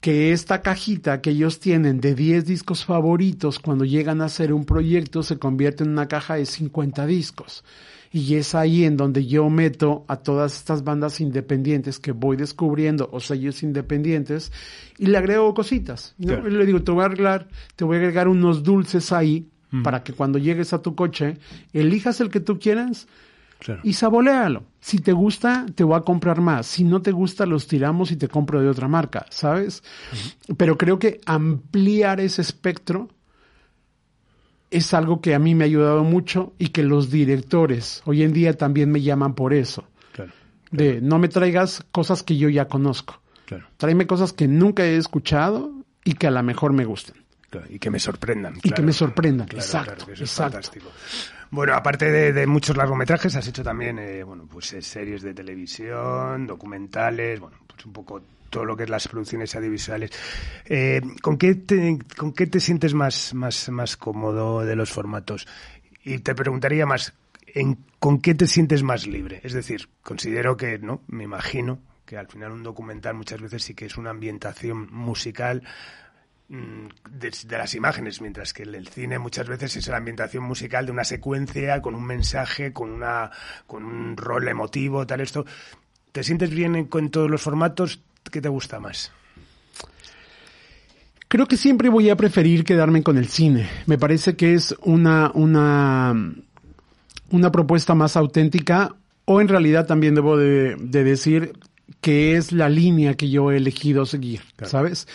[0.01, 4.65] que esta cajita que ellos tienen de 10 discos favoritos cuando llegan a hacer un
[4.65, 7.65] proyecto se convierte en una caja de 50 discos.
[8.13, 13.09] Y es ahí en donde yo meto a todas estas bandas independientes que voy descubriendo
[13.13, 14.51] o sellos independientes
[14.99, 16.15] y le agrego cositas.
[16.19, 16.27] ¿no?
[16.29, 16.49] Claro.
[16.49, 17.47] Y le digo, te voy a agregar,
[17.77, 19.49] te voy a agregar unos dulces ahí
[19.85, 21.37] para que cuando llegues a tu coche
[21.73, 23.07] elijas el que tú quieras
[23.61, 23.83] Claro.
[23.85, 24.65] y saborealo.
[24.81, 26.67] Si te gusta, te voy a comprar más.
[26.67, 29.85] Si no te gusta, los tiramos y te compro de otra marca, ¿sabes?
[30.57, 33.09] Pero creo que ampliar ese espectro
[34.71, 38.33] es algo que a mí me ha ayudado mucho y que los directores hoy en
[38.33, 39.85] día también me llaman por eso.
[40.13, 40.33] Claro.
[40.71, 43.21] De no me traigas cosas que yo ya conozco.
[43.47, 43.67] Claro.
[43.77, 45.73] Tráeme cosas que nunca he escuchado
[46.05, 47.17] y que a lo mejor me gusten.
[47.69, 48.55] Y que me sorprendan.
[48.63, 50.53] Y que me sorprendan, Claro, exacto, que eso es exacto.
[50.53, 50.87] fantástico.
[51.51, 55.35] Bueno, aparte de, de muchos largometrajes, has hecho también, eh, bueno, pues eh, series de
[55.35, 60.11] televisión, documentales, bueno, pues un poco todo lo que es las producciones audiovisuales.
[60.67, 65.47] Eh, ¿con, qué te, ¿Con qué te sientes más, más, más cómodo de los formatos?
[66.05, 67.15] Y te preguntaría más,
[67.47, 69.41] ¿en, ¿con qué te sientes más libre?
[69.45, 71.03] Es decir, considero que, ¿no?
[71.09, 75.63] Me imagino que al final un documental muchas veces sí que es una ambientación musical
[76.49, 80.93] mm, de, las imágenes, mientras que el, cine muchas veces es la ambientación musical de
[80.93, 83.31] una secuencia con un mensaje, con una
[83.67, 85.45] con un rol emotivo, tal esto.
[86.13, 88.03] ¿Te sientes bien en- con todos los formatos?
[88.31, 89.13] ¿Qué te gusta más?
[91.29, 93.69] Creo que siempre voy a preferir quedarme con el cine.
[93.87, 96.35] Me parece que es una, una,
[97.31, 101.53] una propuesta más auténtica, o en realidad también debo de, de decir
[102.01, 105.07] que es la línea que yo he elegido seguir, ¿sabes?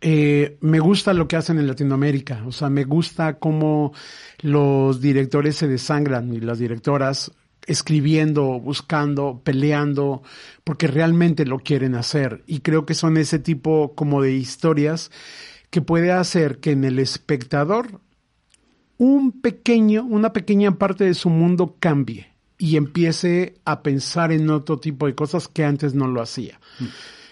[0.00, 3.92] Eh, me gusta lo que hacen en Latinoamérica, o sea, me gusta cómo
[4.40, 7.32] los directores se desangran y las directoras
[7.66, 10.22] escribiendo, buscando, peleando,
[10.64, 12.42] porque realmente lo quieren hacer.
[12.46, 15.10] Y creo que son ese tipo como de historias
[15.70, 18.00] que puede hacer que en el espectador
[18.96, 24.78] un pequeño, una pequeña parte de su mundo cambie y empiece a pensar en otro
[24.78, 26.60] tipo de cosas que antes no lo hacía.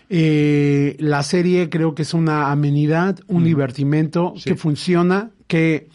[0.09, 5.89] Eh, la serie creo que es una amenidad, un divertimento que funciona, que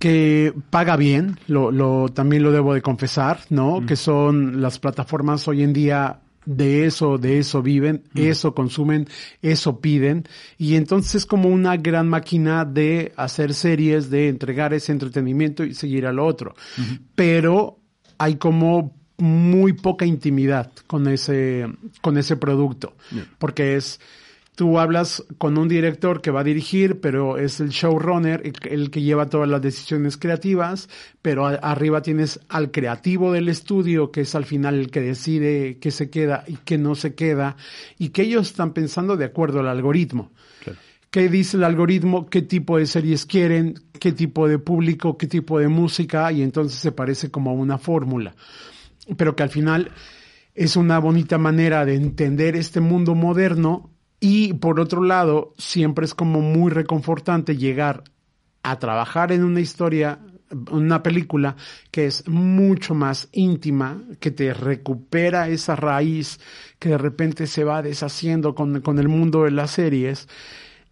[0.00, 3.84] que paga bien, lo, lo, también lo debo de confesar, ¿no?
[3.86, 9.06] Que son las plataformas hoy en día de eso, de eso viven, eso consumen,
[9.42, 10.24] eso piden,
[10.56, 15.74] y entonces es como una gran máquina de hacer series, de entregar ese entretenimiento y
[15.74, 16.54] seguir al otro.
[17.14, 17.78] Pero
[18.16, 21.66] hay como muy poca intimidad con ese,
[22.00, 22.94] con ese producto,
[23.38, 24.00] porque es,
[24.60, 29.00] tú hablas con un director que va a dirigir, pero es el showrunner, el, que
[29.00, 30.90] lleva todas las decisiones creativas,
[31.22, 35.90] pero arriba tienes al creativo del estudio, que es al final el que decide qué
[35.90, 37.56] se queda y qué no se queda,
[37.96, 40.30] y que ellos están pensando de acuerdo al algoritmo.
[41.10, 42.28] ¿Qué dice el algoritmo?
[42.28, 43.80] ¿Qué tipo de series quieren?
[43.98, 45.16] ¿Qué tipo de público?
[45.16, 46.30] ¿Qué tipo de música?
[46.32, 48.34] Y entonces se parece como a una fórmula.
[49.16, 49.90] Pero que al final
[50.54, 53.89] es una bonita manera de entender este mundo moderno
[54.20, 58.04] y por otro lado, siempre es como muy reconfortante llegar
[58.62, 60.18] a trabajar en una historia,
[60.70, 61.56] una película
[61.90, 66.38] que es mucho más íntima, que te recupera esa raíz
[66.78, 70.28] que de repente se va deshaciendo con, con el mundo de las series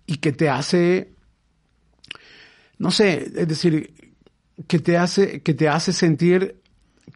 [0.07, 1.13] y que te hace,
[2.79, 3.93] no sé, es decir,
[4.67, 6.63] que te hace, que te hace sentir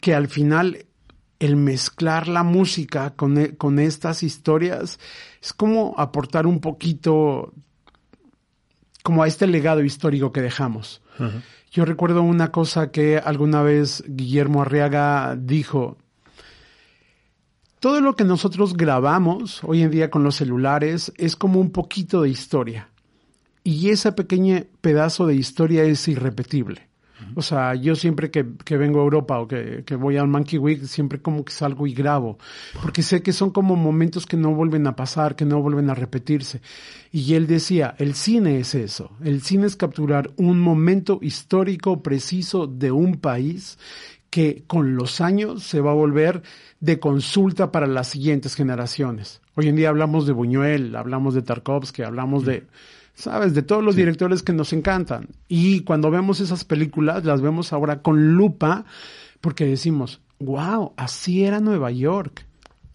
[0.03, 0.85] que al final
[1.43, 5.01] el mezclar la música con, e, con estas historias
[5.43, 7.53] es como aportar un poquito
[9.03, 11.03] como a este legado histórico que dejamos.
[11.73, 15.97] Yo recuerdo una cosa que alguna vez Guillermo Arriaga dijo.
[17.81, 22.23] Todo lo que nosotros grabamos hoy en día con los celulares es como un poquito
[22.23, 22.91] de historia.
[23.65, 26.92] Y ese pequeño pedazo de historia es irrepetible.
[27.35, 30.59] O sea, yo siempre que, que vengo a Europa o que, que, voy al Monkey
[30.59, 32.39] Week, siempre como que salgo y grabo,
[32.83, 35.95] porque sé que son como momentos que no vuelven a pasar, que no vuelven a
[35.95, 36.61] repetirse.
[37.11, 42.67] Y él decía, el cine es eso, el cine es capturar un momento histórico preciso
[42.67, 43.79] de un país
[44.33, 46.43] que con los años se va a volver
[46.81, 49.43] de consulta para las siguientes generaciones.
[49.55, 52.67] Hoy en día hablamos de Buñuel, hablamos de Tarkovsky, hablamos de
[53.15, 53.55] ¿sabes?
[53.55, 55.29] De todos los directores que nos encantan.
[55.49, 58.85] Y cuando vemos esas películas, las vemos ahora con lupa,
[59.41, 62.47] porque decimos, wow, así era Nueva York.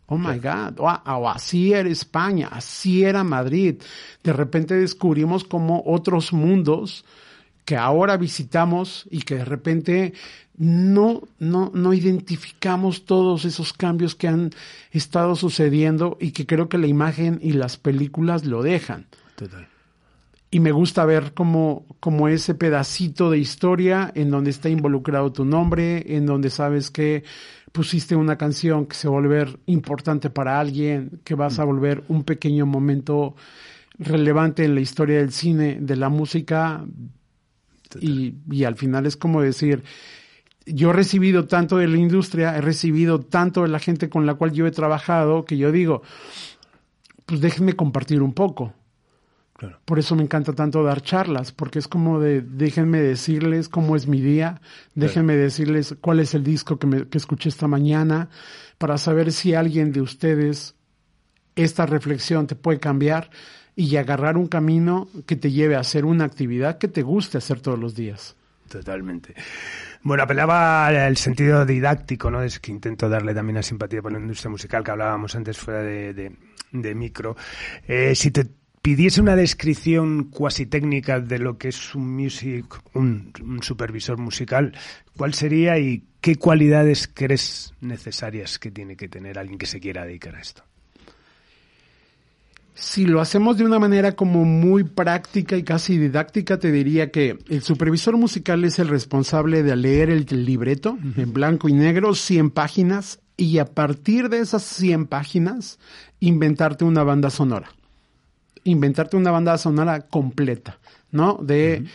[0.10, 3.76] Oh my God, o, así era España, así era Madrid.
[4.24, 7.04] De repente descubrimos como otros mundos
[7.66, 10.14] que ahora visitamos y que de repente
[10.56, 14.52] no, no, no identificamos todos esos cambios que han
[14.92, 19.08] estado sucediendo y que creo que la imagen y las películas lo dejan.
[19.36, 19.68] Total
[20.50, 25.44] y me gusta ver como, como ese pedacito de historia en donde está involucrado tu
[25.44, 27.24] nombre, en donde sabes que
[27.72, 31.68] pusiste una canción que se va a volver importante para alguien, que vas a mm.
[31.68, 33.36] volver un pequeño momento
[34.00, 36.86] relevante en la historia del cine, de la música,
[38.00, 39.84] y, y al final es como decir,
[40.66, 44.36] yo he recibido tanto de la industria, he recibido tanto de la gente con la
[44.36, 46.04] cual yo he trabajado, que yo digo,
[47.26, 48.74] pues déjenme compartir un poco.
[49.86, 54.08] Por eso me encanta tanto dar charlas, porque es como de, déjenme decirles cómo es
[54.08, 54.62] mi día,
[54.94, 58.30] déjenme decirles cuál es el disco que, me, que escuché esta mañana,
[58.78, 60.76] para saber si alguien de ustedes
[61.56, 63.32] esta reflexión te puede cambiar
[63.76, 67.60] y agarrar un camino que te lleve a hacer una actividad que te guste hacer
[67.60, 68.36] todos los días.
[68.70, 69.34] Totalmente.
[70.04, 72.42] Bueno, apelaba al sentido didáctico, ¿no?
[72.42, 75.82] Es que intento darle también a simpatía por la industria musical que hablábamos antes fuera
[75.82, 76.34] de,
[76.72, 77.36] de, micro.
[77.88, 78.46] Eh, si te
[78.88, 84.72] pidiese una descripción cuasi técnica de lo que es un music, un, supervisor musical,
[85.18, 90.06] ¿cuál sería y qué cualidades crees necesarias que tiene que tener alguien que se quiera
[90.06, 90.64] dedicar a esto?
[92.76, 97.38] Si lo hacemos de una manera como muy práctica y casi didáctica, te diría que
[97.50, 102.52] el supervisor musical es el responsable de leer el libreto en blanco y negro, 100
[102.52, 105.78] páginas, y a partir de esas 100 páginas,
[106.22, 107.68] inventarte una banda sonora
[108.68, 110.80] inventarte una banda sonora completa,
[111.12, 111.40] ¿no?
[111.42, 111.86] De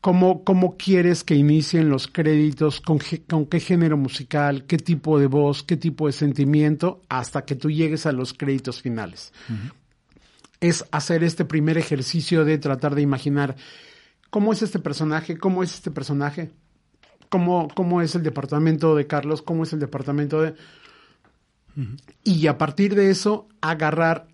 [0.00, 5.26] cómo, cómo quieres que inicien los créditos, con, con, qué género musical, qué tipo de
[5.26, 9.32] voz, qué tipo de sentimiento, hasta que tú llegues a los créditos finales.
[10.60, 13.56] Es hacer este primer ejercicio de tratar de imaginar
[14.30, 16.50] cómo es este personaje, cómo es este personaje,
[17.28, 20.54] cómo, cómo es el departamento de Carlos, cómo es el departamento de...
[22.24, 24.26] Y a partir de eso, agarrar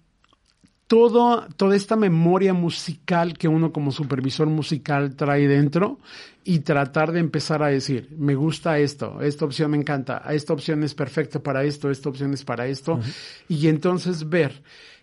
[0.94, 5.98] todo, toda esta memoria musical que uno como supervisor musical trae dentro
[6.44, 10.85] y tratar de empezar a decir, me gusta esto, esta opción me encanta, esta opción
[10.85, 13.00] es perfecta para esto, esta opción es para esto,
[13.48, 14.62] y entonces ver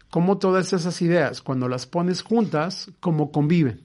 [0.09, 3.81] cómo todas esas ideas, cuando las pones juntas, cómo conviven.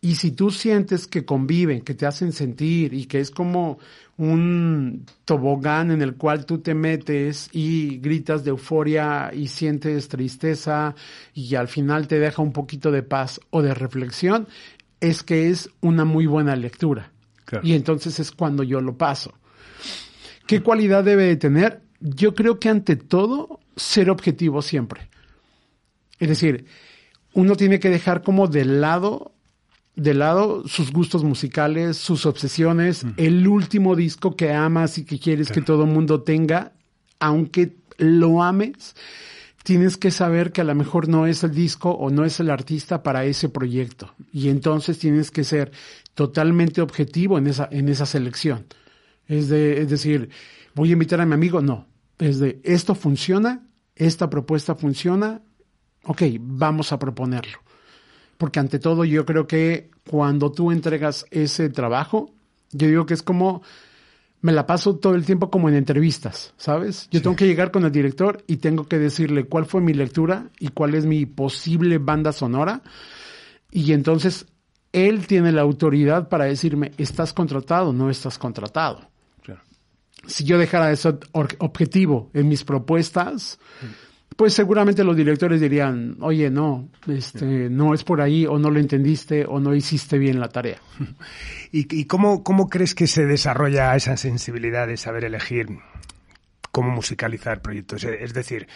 [0.00, 3.78] Y si tú sientes que conviven, que te hacen sentir y que es como
[4.16, 10.94] un tobogán en el cual tú te metes y gritas de euforia y sientes tristeza
[11.34, 14.48] y al final te deja un poquito de paz o de reflexión,
[15.00, 17.12] es que es una muy buena lectura.
[17.62, 19.32] Y entonces es cuando yo lo paso.
[20.46, 21.82] ¿Qué cualidad debe de tener?
[22.00, 25.08] Yo creo que ante todo, ser objetivo siempre.
[26.18, 26.66] Es decir,
[27.32, 29.33] uno tiene que dejar como de lado
[29.96, 35.50] de lado sus gustos musicales, sus obsesiones, el último disco que amas y que quieres
[35.50, 36.72] que todo el mundo tenga,
[37.20, 38.96] aunque lo ames,
[39.62, 42.50] tienes que saber que a lo mejor no es el disco o no es el
[42.50, 44.14] artista para ese proyecto.
[44.32, 45.72] Y entonces tienes que ser
[46.14, 48.66] totalmente objetivo en esa, en esa selección.
[49.26, 50.28] Es, de, es decir,
[50.74, 51.86] voy a invitar a mi amigo, no.
[52.18, 53.66] Es de, esto funciona,
[53.96, 55.40] esta propuesta funciona,
[56.04, 57.63] ok, vamos a proponerlo.
[58.36, 62.30] Porque ante todo yo creo que cuando tú entregas ese trabajo,
[62.72, 63.62] yo digo que es como,
[64.40, 67.08] me la paso todo el tiempo como en entrevistas, ¿sabes?
[67.10, 70.50] Yo tengo que llegar con el director y tengo que decirle cuál fue mi lectura
[70.58, 72.82] y cuál es mi posible banda sonora.
[73.70, 74.46] Y entonces
[74.92, 79.08] él tiene la autoridad para decirme, estás contratado, no estás contratado.
[80.26, 83.58] Si yo dejara eso objetivo en mis propuestas,
[84.36, 88.80] pues seguramente los directores dirían, oye, no, este, no es por ahí, o no lo
[88.80, 90.78] entendiste, o no hiciste bien la tarea.
[91.72, 95.68] ¿Y, cómo, cómo crees que se desarrolla esa sensibilidad de saber elegir
[96.70, 98.04] cómo musicalizar proyectos?
[98.04, 98.68] Es decir,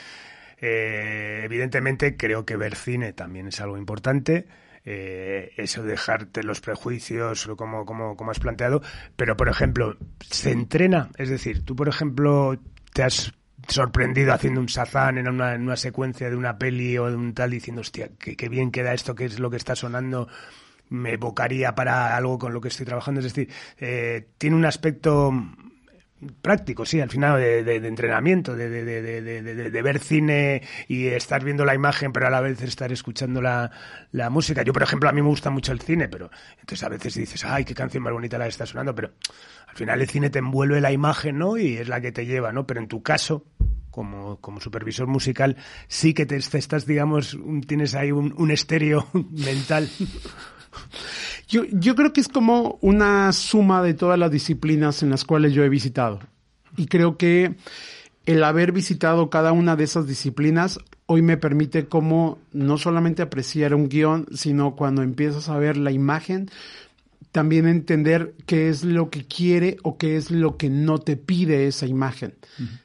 [0.61, 4.47] eh, evidentemente creo que ver cine también es algo importante.
[4.85, 8.81] Eh, eso dejarte los prejuicios como, como, como has planteado,
[9.17, 12.59] pero por ejemplo, se entrena, es decir, tú por ejemplo
[12.95, 13.35] te has
[13.69, 17.51] sorprendido haciendo un sazán en una, una secuencia de una peli o de un tal
[17.51, 20.29] diciendo, hostia, qué, bien queda esto, qué es lo que está sonando,
[20.89, 23.21] me evocaría para algo con lo que estoy trabajando.
[23.21, 25.33] Es decir, eh, tiene un aspecto
[26.43, 32.13] práctico, sí, al final de, entrenamiento, de, de, ver cine y estar viendo la imagen,
[32.13, 33.71] pero a la vez estar escuchando la,
[34.13, 34.63] la, música.
[34.63, 37.45] Yo, por ejemplo, a mí me gusta mucho el cine, pero entonces a veces dices,
[37.45, 39.13] ay, qué canción más bonita la está sonando, pero
[39.69, 41.57] al final el cine te envuelve la imagen, ¿no?
[41.57, 42.67] Y es la que te lleva, ¿no?
[42.67, 43.45] Pero en tu caso,
[43.91, 45.57] como, como supervisor musical,
[45.87, 49.89] sí que te, estás, digamos, tienes ahí un, un estéreo mental.
[51.49, 55.53] Yo, yo creo que es como una suma de todas las disciplinas en las cuales
[55.53, 56.21] yo he visitado.
[56.77, 57.57] Y creo que
[58.27, 63.75] el haber visitado cada una de esas disciplinas hoy me permite como no solamente apreciar
[63.75, 66.51] un guion, sino cuando empiezas a ver la imagen,
[67.33, 71.67] también entender qué es lo que quiere o qué es lo que no te pide
[71.67, 72.35] esa imagen.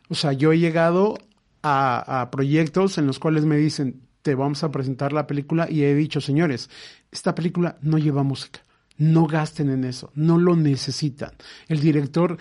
[0.08, 1.18] O sea, yo he llegado
[1.62, 5.84] a, a, proyectos en los cuales me dicen, te vamos a presentar la película y
[5.84, 6.70] he dicho, señores,
[7.12, 8.62] esta película no lleva música.
[8.98, 11.32] No gasten en eso, no lo necesitan.
[11.68, 12.38] El director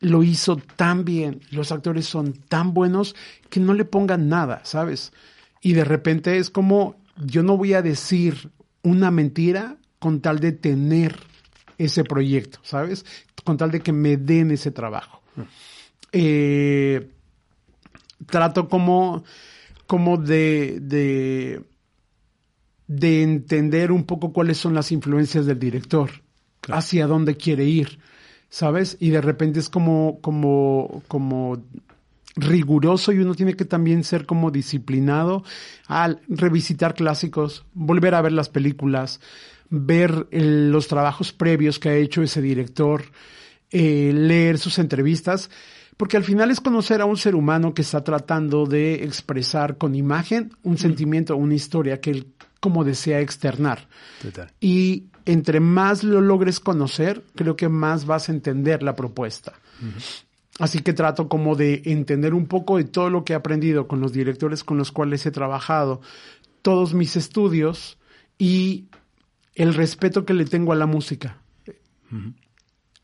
[0.00, 3.14] lo hizo tan bien, los actores son tan buenos
[3.50, 5.12] que no le pongan nada, ¿sabes?
[5.60, 8.50] Y de repente es como, yo no voy a decir
[8.82, 11.16] una mentira con tal de tener
[11.76, 13.04] ese proyecto, ¿sabes?
[13.44, 15.22] Con tal de que me den ese trabajo.
[16.12, 17.10] Eh,
[18.26, 19.24] trato como,
[19.86, 21.62] como de, de
[22.86, 26.10] de entender un poco cuáles son las influencias del director,
[26.68, 27.98] hacia dónde quiere ir,
[28.48, 28.96] ¿sabes?
[29.00, 31.62] Y de repente es como, como, como
[32.36, 35.42] riguroso y uno tiene que también ser como disciplinado
[35.86, 39.20] al revisitar clásicos, volver a ver las películas,
[39.68, 43.04] ver los trabajos previos que ha hecho ese director,
[43.70, 45.50] eh, leer sus entrevistas,
[45.96, 49.94] porque al final es conocer a un ser humano que está tratando de expresar con
[49.94, 52.26] imagen un sentimiento, una historia que él
[52.60, 53.88] como desea externar.
[54.60, 59.54] Y entre más lo logres conocer, creo que más vas a entender la propuesta.
[60.58, 64.00] Así que trato como de entender un poco de todo lo que he aprendido con
[64.00, 66.00] los directores con los cuales he trabajado,
[66.62, 67.98] todos mis estudios
[68.38, 68.86] y
[69.54, 71.38] el respeto que le tengo a la música.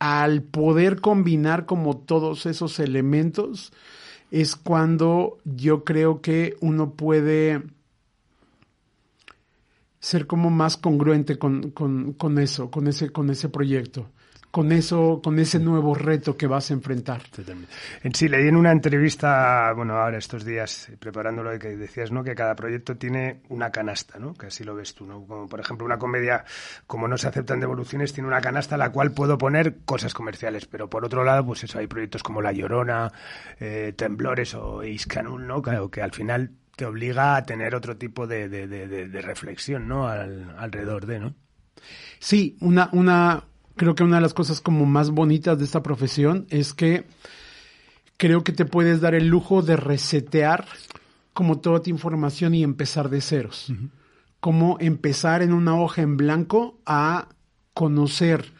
[0.04, 3.72] Al poder combinar como todos esos elementos,
[4.32, 7.62] es cuando yo creo que uno puede
[10.00, 14.08] ser como más congruente con, con, con, eso, con ese, con ese proyecto,
[14.52, 17.22] con eso, con ese nuevo reto que vas a enfrentar.
[18.02, 22.22] En sí, leí en una entrevista, bueno, ahora estos días, preparándolo, que decías, ¿no?
[22.22, 24.34] Que cada proyecto tiene una canasta, ¿no?
[24.34, 25.26] Que así lo ves tú, ¿no?
[25.26, 26.44] Como por ejemplo una comedia,
[26.86, 30.66] como no se aceptan devoluciones, tiene una canasta a la cual puedo poner cosas comerciales,
[30.66, 33.10] pero por otro lado, pues eso, hay proyectos como La Llorona,
[33.58, 35.62] eh, Temblores o Iscanul, ¿no?
[35.62, 40.08] Claro, que al final te obliga a tener otro tipo de, de, de, reflexión, ¿no?
[40.08, 41.34] alrededor de, ¿no?
[42.18, 43.44] Sí, una, una,
[43.82, 47.04] creo que una de las cosas como más bonitas de esta profesión es que
[48.16, 50.68] creo que te puedes dar el lujo de resetear
[51.32, 53.72] como toda tu información y empezar de ceros.
[54.38, 57.26] Como empezar en una hoja en blanco a
[57.74, 58.52] conocer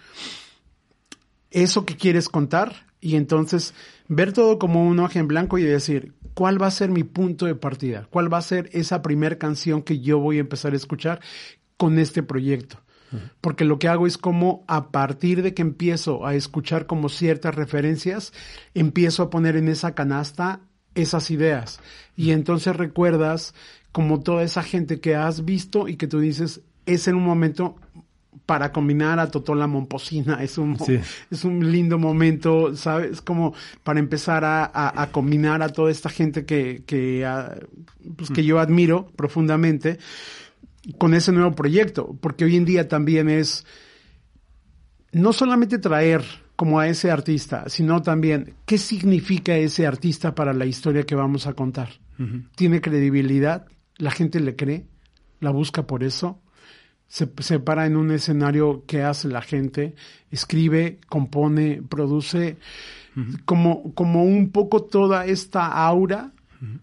[1.52, 3.74] eso que quieres contar y entonces
[4.08, 7.46] ver todo como una hoja en blanco y decir, ¿cuál va a ser mi punto
[7.46, 8.08] de partida?
[8.10, 11.20] ¿Cuál va a ser esa primera canción que yo voy a empezar a escuchar
[11.76, 12.82] con este proyecto?
[13.40, 17.54] Porque lo que hago es como a partir de que empiezo a escuchar como ciertas
[17.54, 18.32] referencias,
[18.74, 20.60] empiezo a poner en esa canasta
[20.94, 21.80] esas ideas.
[22.16, 23.54] Y entonces recuerdas
[23.92, 27.76] como toda esa gente que has visto y que tú dices, es en un momento
[28.46, 30.76] para combinar a Totola Momposina, es un,
[31.30, 33.20] es un lindo momento, ¿sabes?
[33.20, 33.54] Como
[33.84, 37.54] para empezar a, combinar a toda esta gente que, que, ah,
[38.16, 39.98] pues que yo admiro profundamente
[40.98, 43.64] con ese nuevo proyecto, porque hoy en día también es
[45.12, 46.24] no solamente traer
[46.56, 51.46] como a ese artista, sino también qué significa ese artista para la historia que vamos
[51.46, 51.88] a contar.
[52.54, 53.66] ¿Tiene credibilidad?
[53.96, 54.86] ¿La gente le cree?
[55.40, 56.40] ¿La busca por eso?
[57.08, 59.96] Se, se, para en un escenario que hace la gente,
[60.30, 62.58] escribe, compone, produce,
[63.44, 66.32] como, como un poco toda esta aura,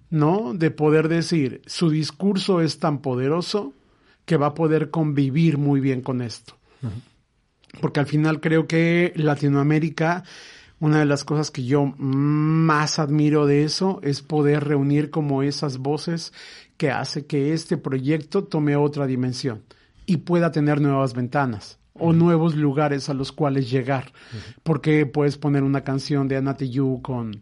[0.09, 0.53] ¿no?
[0.53, 3.73] De poder decir, su discurso es tan poderoso
[4.29, 6.53] que va a poder convivir muy bien con esto.
[7.81, 10.23] Porque al final creo que Latinoamérica,
[10.79, 15.79] una de las cosas que yo más admiro de eso es poder reunir como esas
[15.79, 16.31] voces
[16.77, 19.63] que hace que este proyecto tome otra dimensión
[20.05, 24.13] y pueda tener nuevas ventanas o nuevos lugares a los cuales llegar.
[24.61, 27.41] Porque puedes poner una canción de Anatiyu con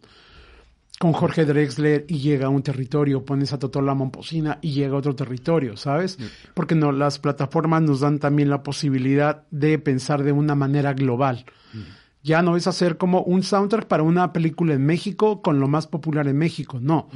[0.98, 4.98] con Jorge Drexler y llega a un territorio, pones a Totola Momposina y llega a
[4.98, 6.18] otro territorio, ¿sabes?
[6.54, 11.44] Porque no, las plataformas nos dan también la posibilidad de pensar de una manera global.
[12.24, 15.86] Ya no es hacer como un soundtrack para una película en México con lo más
[15.86, 17.08] popular en México, no.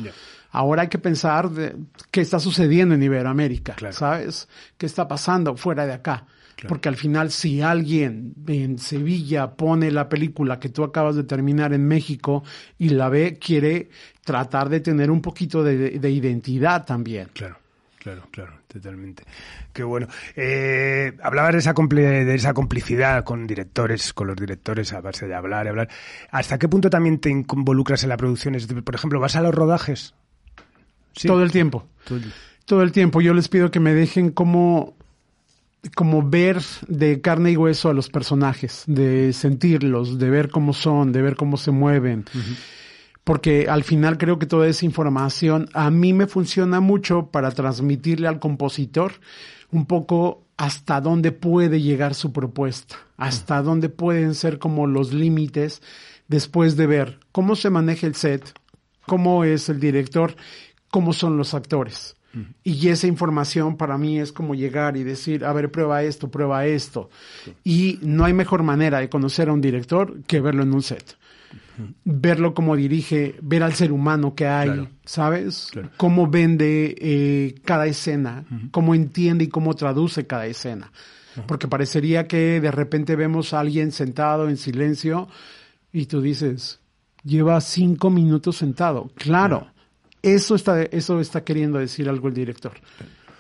[0.53, 1.77] Ahora hay que pensar de
[2.11, 4.49] qué está sucediendo en Iberoamérica, ¿sabes?
[4.79, 6.27] ¿Qué está pasando fuera de acá?
[6.69, 11.73] Porque al final, si alguien en Sevilla pone la película que tú acabas de terminar
[11.73, 12.45] en México
[12.79, 13.89] y la ve, quiere
[14.25, 17.29] tratar de tener un poquito de, identidad también.
[17.33, 17.59] Claro.
[17.99, 19.23] Claro, claro, totalmente.
[19.73, 20.09] Qué bueno.
[20.35, 25.37] Eh, hablabas de esa, de esa complicidad con directores, con los directores a base de
[25.37, 25.89] hablar y hablar.
[26.33, 28.57] ¿Hasta qué punto también te involucras en la producción?
[28.83, 30.17] por ejemplo, ¿vas a los rodajes?
[31.25, 31.87] Todo el tiempo.
[32.65, 33.21] Todo el tiempo.
[33.21, 34.97] Yo les pido que me dejen como
[35.95, 41.13] como ver de carne y hueso a los personajes, de sentirlos, de ver cómo son,
[41.13, 42.25] de ver cómo se mueven.
[43.25, 48.29] Porque al final creo que toda esa información a mí me funciona mucho para transmitirle
[48.29, 49.13] al compositor
[49.71, 55.83] un poco hasta dónde puede llegar su propuesta, hasta dónde pueden ser como los límites
[56.29, 58.53] después de ver cómo se maneja el set,
[59.07, 60.37] cómo es el director,
[60.91, 62.17] cómo son los actores.
[62.65, 66.67] Y esa información para mí es como llegar y decir, a ver, prueba esto, prueba
[66.67, 67.11] esto.
[67.63, 71.17] Y no hay mejor manera de conocer a un director que verlo en un set.
[72.05, 75.71] Verlo como dirige, ver al ser humano que hay, ¿sabes?
[75.97, 80.93] Cómo vende eh, cada escena, cómo entiende y cómo traduce cada escena.
[81.47, 85.29] Porque parecería que de repente vemos a alguien sentado en silencio
[85.93, 86.81] y tú dices,
[87.25, 89.11] lleva cinco minutos sentado.
[89.15, 89.69] Claro,
[90.23, 92.73] eso está, eso está queriendo decir algo el director.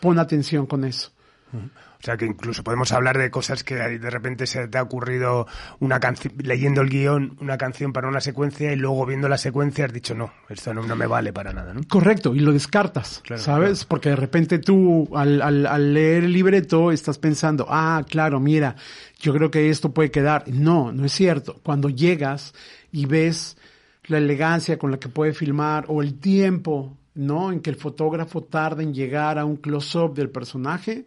[0.00, 1.12] Pon atención con eso.
[1.54, 5.46] O sea que incluso podemos hablar de cosas que de repente se te ha ocurrido
[5.78, 9.84] una canción, leyendo el guion, una canción para una secuencia y luego viendo la secuencia
[9.84, 11.82] has dicho no, esto no, me vale para nada, ¿no?
[11.88, 13.84] Correcto, y lo descartas, ¿sabes?
[13.84, 18.74] Porque de repente tú al, al, al, leer el libreto estás pensando, ah, claro, mira,
[19.20, 20.44] yo creo que esto puede quedar.
[20.48, 21.60] No, no es cierto.
[21.62, 22.52] Cuando llegas
[22.90, 23.56] y ves
[24.06, 27.52] la elegancia con la que puede filmar o el tiempo, ¿no?
[27.52, 31.06] En que el fotógrafo tarda en llegar a un close-up del personaje,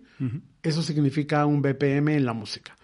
[0.64, 2.76] eso significa un BPM en la música.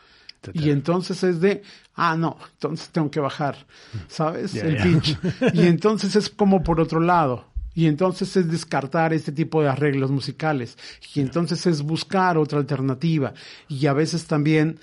[0.53, 1.62] Y entonces es de,
[1.95, 3.66] ah, no, entonces tengo que bajar,
[4.07, 4.55] ¿sabes?
[4.55, 5.18] el pitch.
[5.53, 7.45] y entonces es como por otro lado.
[7.74, 10.78] Y entonces es descartar este tipo de arreglos musicales.
[11.14, 13.34] Y entonces es buscar otra alternativa.
[13.70, 14.80] Y a veces también,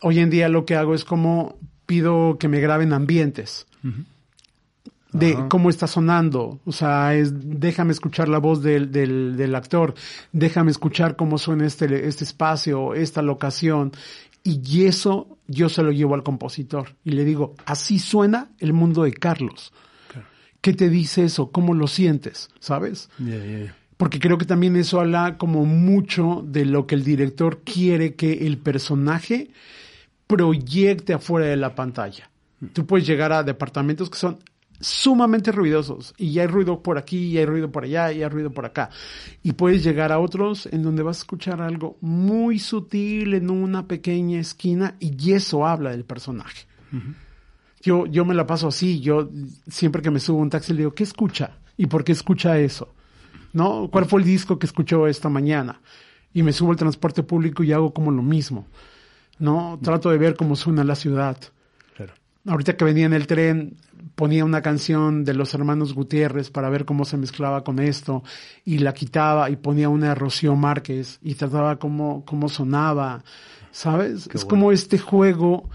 [0.00, 3.66] hoy en día lo que hago es como pido que me graben ambientes
[5.14, 9.94] de cómo está sonando, o sea, es, déjame escuchar la voz del, del, del, actor,
[10.32, 13.92] déjame escuchar cómo suena este, este espacio, esta locación,
[14.42, 19.04] y eso yo se lo llevo al compositor y le digo, así suena el mundo
[19.04, 19.72] de Carlos.
[20.60, 21.50] ¿Qué te dice eso?
[21.50, 22.50] ¿Cómo lo sientes?
[22.58, 23.08] ¿Sabes?
[23.96, 28.46] Porque creo que también eso habla como mucho de lo que el director quiere que
[28.46, 29.50] el personaje
[30.26, 32.30] proyecte afuera de la pantalla.
[32.72, 34.38] Tú puedes llegar a departamentos que son
[34.84, 38.28] sumamente ruidosos y ya hay ruido por aquí, y hay ruido por allá, y hay
[38.28, 38.90] ruido por acá.
[39.42, 43.88] Y puedes llegar a otros en donde vas a escuchar algo muy sutil en una
[43.88, 46.66] pequeña esquina y eso habla del personaje.
[47.80, 49.30] Yo, yo me la paso así, yo
[49.68, 51.58] siempre que me subo a un taxi le digo, ¿qué escucha?
[51.76, 52.94] ¿Y por qué escucha eso?
[53.52, 53.88] ¿No?
[53.90, 55.80] ¿Cuál fue el disco que escuchó esta mañana?
[56.32, 58.66] Y me subo al transporte público y hago como lo mismo.
[59.38, 59.78] ¿No?
[59.82, 61.36] Trato de ver cómo suena la ciudad.
[62.46, 63.76] Ahorita que venía en el tren,
[64.14, 68.22] ponía una canción de los hermanos Gutiérrez para ver cómo se mezclaba con esto
[68.64, 73.24] y la quitaba y ponía una de Rocío Márquez y trataba cómo, cómo sonaba,
[73.70, 74.28] ¿sabes?
[74.32, 75.68] es como este juego,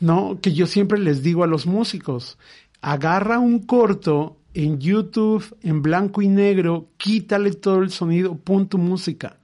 [0.00, 0.38] ¿no?
[0.40, 2.38] Que yo siempre les digo a los músicos,
[2.80, 8.78] agarra un corto en YouTube en blanco y negro, quítale todo el sonido, pon tu
[8.78, 9.36] música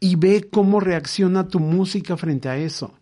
[0.00, 2.94] y ve cómo reacciona tu música frente a eso.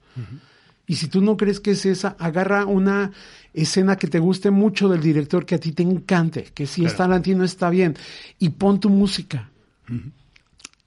[0.90, 3.12] Y si tú no crees que es esa, agarra una
[3.54, 6.96] escena que te guste mucho del director, que a ti te encante, que si es
[6.96, 7.96] Tarantino está bien,
[8.40, 9.50] y pon tu música.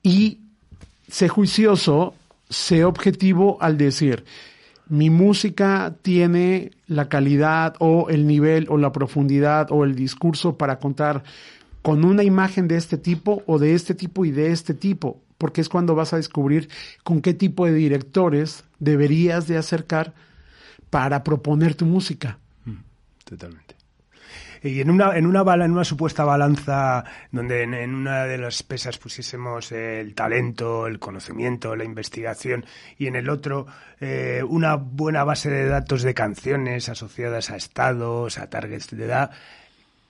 [0.04, 0.40] Y
[1.08, 2.16] sé juicioso,
[2.50, 4.26] sé objetivo al decir,
[4.90, 10.80] mi música tiene la calidad o el nivel o la profundidad o el discurso para
[10.80, 11.24] contar
[11.82, 15.60] con una imagen de este tipo o de este tipo y de este tipo porque
[15.60, 16.70] es cuando vas a descubrir
[17.04, 20.14] con qué tipo de directores deberías de acercar
[20.90, 22.40] para proponer tu música.
[22.64, 22.78] Mm,
[23.26, 23.76] totalmente.
[24.62, 28.64] Y en una, en una bala, en una supuesta balanza donde en, una de las
[28.64, 32.66] pesas pusiésemos el talento, el conocimiento, la investigación,
[32.98, 33.68] y en el otro
[34.00, 39.32] eh, una buena base de datos de canciones asociadas a estados, a targets de edad,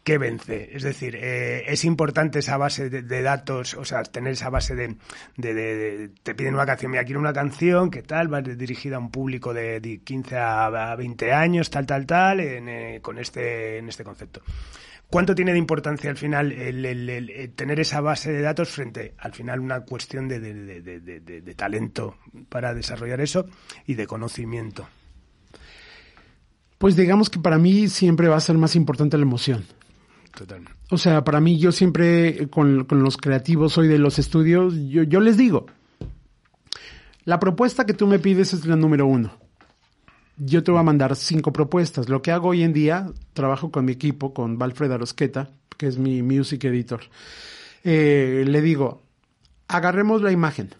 [0.04, 0.70] ¿qué vence?
[0.74, 4.96] Es decir, eh, es importante esa base de, datos, o sea, tener esa base de,
[5.38, 8.32] de, Te piden una canción, mira, quiero una canción, ¿qué tal?
[8.34, 13.18] Va dirigida a un público de, 15 a 20 años, tal, tal, tal, eh, con
[13.18, 14.42] este, en este concepto.
[15.10, 19.60] ¿Cuánto tiene de importancia al final el, tener esa base de datos frente al final
[19.60, 22.18] una cuestión de talento
[22.50, 23.46] para desarrollar eso
[23.86, 24.88] y de conocimiento?
[26.80, 29.64] Pues digamos que para mí siempre va a ser más importante la emoción.
[30.90, 35.20] O sea, para mí yo siempre con, los creativos soy de los estudios, yo, yo
[35.20, 35.68] les digo,
[37.26, 39.32] la propuesta que tú me pides es la número uno.
[40.38, 42.10] Yo te voy a mandar cinco propuestas.
[42.10, 46.00] Lo que hago hoy en día, trabajo con mi equipo, con Valfred Arosqueta, que es
[46.00, 47.02] mi music editor.
[47.84, 49.04] Eh, le digo,
[49.68, 50.74] agarremos la imagen.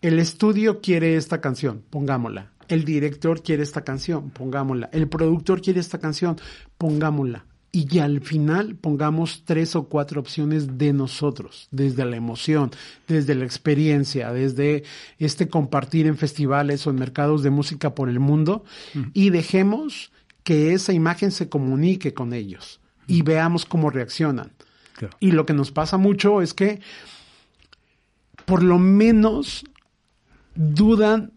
[0.00, 2.52] El estudio quiere esta canción, pongámosla.
[2.68, 4.88] El director quiere esta canción, pongámosla.
[4.92, 6.36] El productor quiere esta canción,
[6.78, 12.70] pongámosla y que al final pongamos tres o cuatro opciones de nosotros, desde la emoción,
[13.06, 14.82] desde la experiencia, desde
[15.18, 18.64] este compartir en festivales o en mercados de música por el mundo
[19.12, 20.10] y dejemos
[20.42, 24.52] que esa imagen se comunique con ellos y veamos cómo reaccionan.
[25.18, 26.80] Y lo que nos pasa mucho es que
[28.44, 29.64] por lo menos
[30.54, 31.32] dudan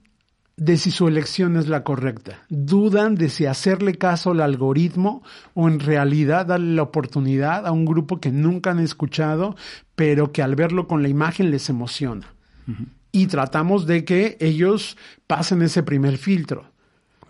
[0.55, 2.43] de si su elección es la correcta.
[2.49, 5.23] Dudan de si hacerle caso al algoritmo
[5.53, 9.55] o en realidad darle la oportunidad a un grupo que nunca han escuchado,
[9.95, 12.33] pero que al verlo con la imagen les emociona.
[13.11, 14.97] Y tratamos de que ellos
[15.27, 16.71] pasen ese primer filtro.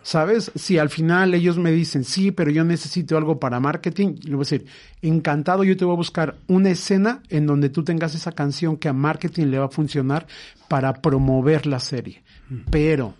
[0.05, 0.51] ¿Sabes?
[0.55, 4.41] Si al final ellos me dicen, sí, pero yo necesito algo para marketing, le voy
[4.41, 4.65] a decir,
[5.01, 8.89] encantado, yo te voy a buscar una escena en donde tú tengas esa canción que
[8.89, 10.27] a marketing le va a funcionar
[10.67, 12.21] para promover la serie.
[12.69, 13.13] Pero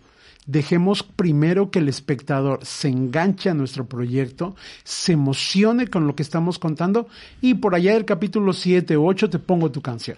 [0.46, 6.24] dejemos primero que el espectador se enganche a nuestro proyecto, se emocione con lo que
[6.24, 7.08] estamos contando
[7.42, 10.18] y por allá del capítulo 7 o 8 te pongo tu canción.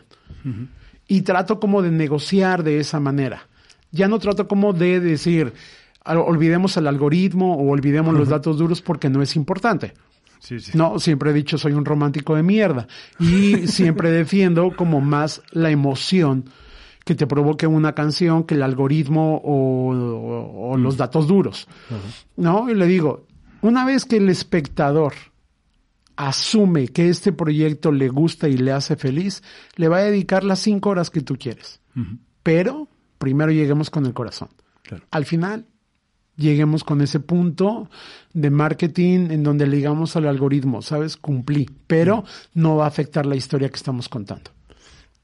[1.08, 3.48] Y trato como de negociar de esa manera.
[3.92, 5.54] Ya no trato como de decir,
[6.06, 9.94] olvidemos el algoritmo o olvidemos los datos duros porque no es importante.
[10.74, 12.88] No, siempre he dicho soy un romántico de mierda
[13.20, 16.46] y siempre defiendo como más la emoción
[17.06, 21.68] que te provoque una canción que el algoritmo o, los datos duros.
[22.36, 22.70] ¿No?
[22.70, 23.28] Y le digo,
[23.62, 25.14] una vez que el espectador
[26.16, 29.44] asume que este proyecto le gusta y le hace feliz,
[29.76, 31.80] le va a dedicar las cinco horas que tú quieres.
[32.44, 34.50] Pero primero lleguemos con el corazón.
[35.12, 35.68] Al final,
[36.38, 37.90] lleguemos con ese punto
[38.34, 41.18] de marketing en donde le digamos al algoritmo, ¿sabes?
[41.18, 42.24] Cumplí, pero
[42.56, 44.52] no va a afectar la historia que estamos contando.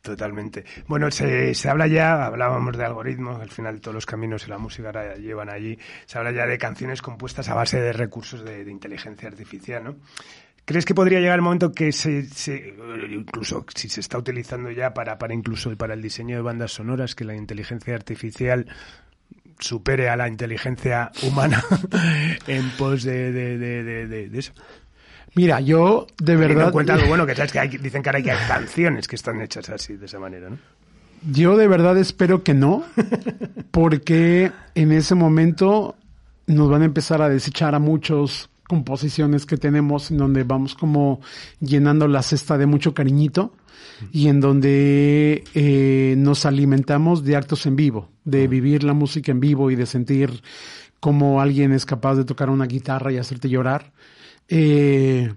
[0.02, 0.66] Totalmente.
[0.88, 4.58] Bueno, se, se habla ya, hablábamos de algoritmos, al final todos los caminos y la
[4.58, 5.78] música ahora llevan allí,
[6.08, 9.96] se habla ya de canciones compuestas a base de recursos de, inteligencia artificial, ¿no?
[10.66, 12.74] ¿Crees que podría llegar el momento que se, se,
[13.12, 17.14] incluso si se está utilizando ya para, para incluso para el diseño de bandas sonoras,
[17.14, 18.68] que la inteligencia artificial
[19.60, 21.64] supere a la inteligencia humana
[22.48, 24.54] en pos de, de, de, de eso?
[25.34, 26.72] Mira, yo de verdad.
[26.72, 29.70] cuenta algo bueno que sabes que hay, dicen que ahora hay canciones que están hechas
[29.70, 30.58] así, de esa manera, ¿no?
[31.32, 32.84] Yo de verdad espero que no,
[33.72, 35.96] porque en ese momento
[36.48, 41.22] nos van a empezar a desechar a muchos composiciones que tenemos en donde vamos como
[41.60, 43.54] llenando la cesta de mucho cariñito
[44.12, 49.40] y en donde eh, nos alimentamos de actos en vivo, de vivir la música en
[49.40, 50.42] vivo y de sentir
[51.00, 53.92] cómo alguien es capaz de tocar una guitarra y hacerte llorar.
[54.48, 55.32] Eh,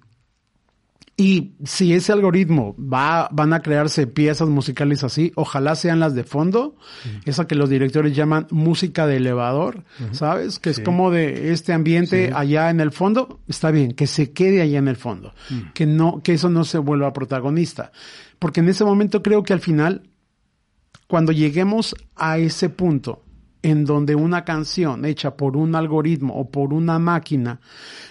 [1.16, 6.24] y si ese algoritmo va, van a crearse piezas musicales así, ojalá sean las de
[6.24, 6.76] fondo,
[7.24, 10.58] esa que los directores llaman música de elevador, ¿sabes?
[10.58, 14.60] Que es como de este ambiente allá en el fondo, está bien, que se quede
[14.60, 15.34] allá en el fondo,
[15.72, 17.92] que no, que eso no se vuelva protagonista.
[18.40, 20.10] Porque en ese momento creo que al final,
[21.06, 23.23] cuando lleguemos a ese punto
[23.64, 27.60] en donde una canción hecha por un algoritmo o por una máquina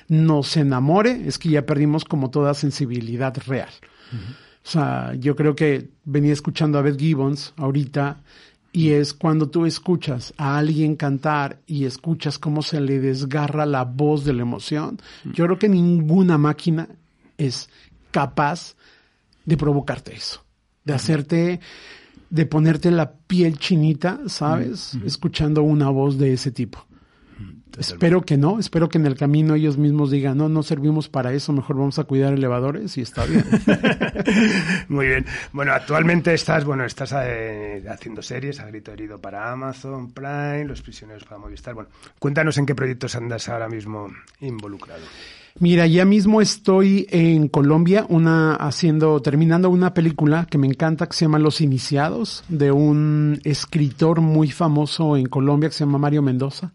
[0.08, 3.70] nos enamore, es que ya perdimos como toda sensibilidad real.
[4.12, 8.24] O sea, yo creo que venía escuchando a Beth Gibbons ahorita
[8.72, 13.84] y es cuando tú escuchas a alguien cantar y escuchas cómo se le desgarra la
[13.84, 15.00] voz de la emoción.
[15.24, 16.90] Yo creo que ninguna máquina
[17.38, 17.70] es
[18.10, 18.76] capaz
[19.46, 20.44] de provocarte eso,
[20.84, 21.60] de hacerte
[22.34, 24.98] de ponerte la piel chinita, ¿sabes?
[25.06, 26.84] Escuchando una voz de ese tipo.
[27.78, 31.32] Espero que no, espero que en el camino ellos mismos digan, no, no servimos para
[31.34, 33.46] eso, mejor vamos a cuidar elevadores y está bien.
[34.90, 35.26] Muy bien.
[35.52, 40.82] Bueno, actualmente estás, bueno, estás eh, haciendo series, a grito herido para Amazon, Prime, Los
[40.82, 41.76] prisioneros para Movistar.
[41.76, 44.08] Bueno, cuéntanos en qué proyectos andas ahora mismo
[44.40, 45.04] involucrado.
[45.60, 51.14] Mira, ya mismo estoy en Colombia, una haciendo, terminando una película que me encanta que
[51.14, 56.24] se llama Los Iniciados, de un escritor muy famoso en Colombia que se llama Mario
[56.24, 56.74] Mendoza.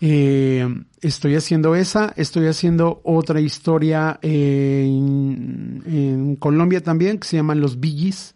[0.00, 0.66] Eh,
[1.00, 7.78] estoy haciendo esa, estoy haciendo otra historia en, en Colombia también que se llama Los
[7.78, 8.34] Billys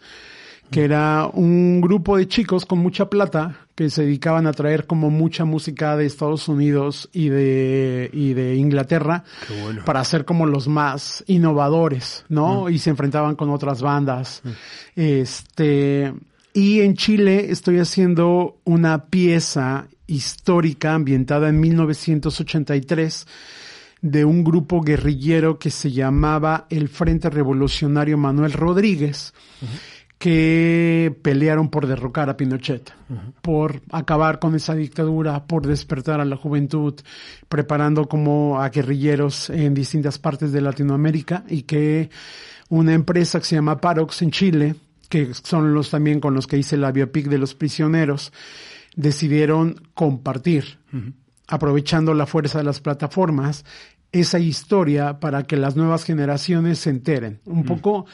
[0.70, 5.08] que era un grupo de chicos con mucha plata que se dedicaban a traer como
[5.08, 9.24] mucha música de Estados Unidos y de, y de Inglaterra
[9.84, 12.64] para ser como los más innovadores, ¿no?
[12.64, 12.70] Mm.
[12.70, 14.42] Y se enfrentaban con otras bandas.
[14.42, 14.50] Mm.
[14.96, 16.12] Este,
[16.52, 23.26] y en Chile estoy haciendo una pieza histórica ambientada en 1983
[24.00, 29.34] de un grupo guerrillero que se llamaba el Frente Revolucionario Manuel Rodríguez
[30.18, 32.92] que pelearon por derrocar a Pinochet,
[33.40, 36.94] por acabar con esa dictadura, por despertar a la juventud,
[37.48, 42.10] preparando como a guerrilleros en distintas partes de Latinoamérica y que
[42.68, 44.74] una empresa que se llama Parox en Chile,
[45.08, 48.32] que son los también con los que hice la biopic de los prisioneros,
[48.96, 50.78] decidieron compartir,
[51.46, 53.64] aprovechando la fuerza de las plataformas,
[54.10, 57.40] esa historia para que las nuevas generaciones se enteren.
[57.44, 58.06] Un poco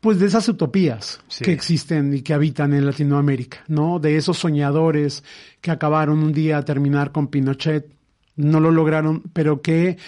[0.00, 3.98] pues de esas utopías que existen y que habitan en Latinoamérica, ¿no?
[3.98, 5.22] De esos soñadores
[5.60, 7.86] que acabaron un día a terminar con Pinochet,
[8.36, 9.98] no lo lograron, pero que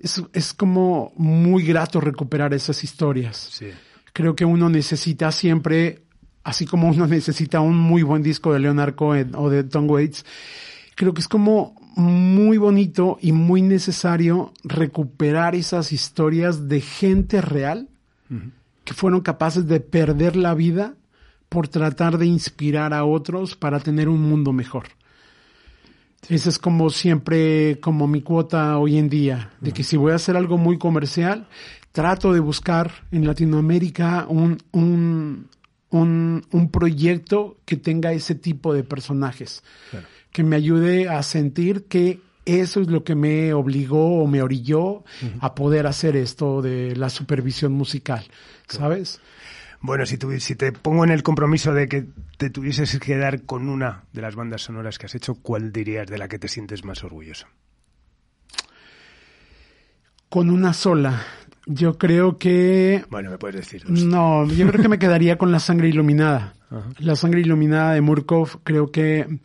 [0.00, 3.60] es, es como muy grato recuperar esas historias.
[4.12, 6.02] Creo que uno necesita siempre,
[6.44, 10.24] así como uno necesita un muy buen disco de Leonard Cohen o de Tom Waits,
[10.94, 17.88] creo que es como muy bonito y muy necesario recuperar esas historias de gente real
[18.84, 20.94] que fueron capaces de perder la vida
[21.48, 24.84] por tratar de inspirar a otros para tener un mundo mejor.
[26.28, 30.16] Esa es como siempre, como mi cuota hoy en día, de que si voy a
[30.16, 31.48] hacer algo muy comercial,
[31.92, 35.48] trato de buscar en Latinoamérica un, un,
[35.90, 39.62] un, proyecto que tenga ese tipo de personajes,
[40.32, 45.04] que me ayude a sentir que eso es lo que me obligó o me orilló
[45.40, 48.24] a poder hacer esto de la supervisión musical,
[48.68, 49.20] ¿sabes?
[49.80, 52.06] Bueno, si, si te pongo en el compromiso de que
[52.38, 56.06] te tuvieses que quedar con una de las bandas sonoras que has hecho, ¿cuál dirías
[56.06, 57.46] de la que te sientes más orgulloso?
[60.28, 61.22] Con una sola.
[61.66, 63.04] Yo creo que...
[63.10, 63.84] Bueno, me puedes decir.
[63.88, 66.54] No, yo creo que me quedaría con La Sangre Iluminada.
[66.98, 69.38] La Sangre Iluminada de Murkov creo que,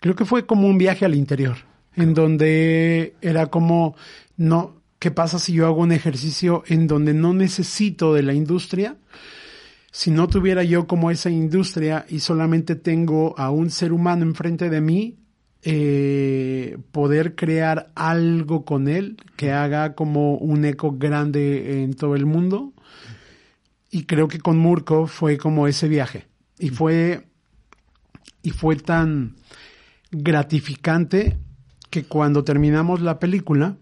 [0.00, 1.56] creo que fue como un viaje al interior
[1.96, 3.96] en donde era como,
[4.36, 8.98] no, ¿qué pasa si yo hago un ejercicio en donde no necesito de la industria?
[9.90, 14.70] Si no tuviera yo como esa industria y solamente tengo a un ser humano enfrente
[14.70, 15.18] de mí,
[15.64, 22.24] eh, poder crear algo con él que haga como un eco grande en todo el
[22.24, 22.72] mundo.
[23.90, 26.28] Y creo que con Murko fue como ese viaje.
[26.60, 27.26] Y fue,
[28.40, 29.34] y fue tan
[30.12, 31.38] gratificante
[31.90, 33.78] que cuando terminamos la película,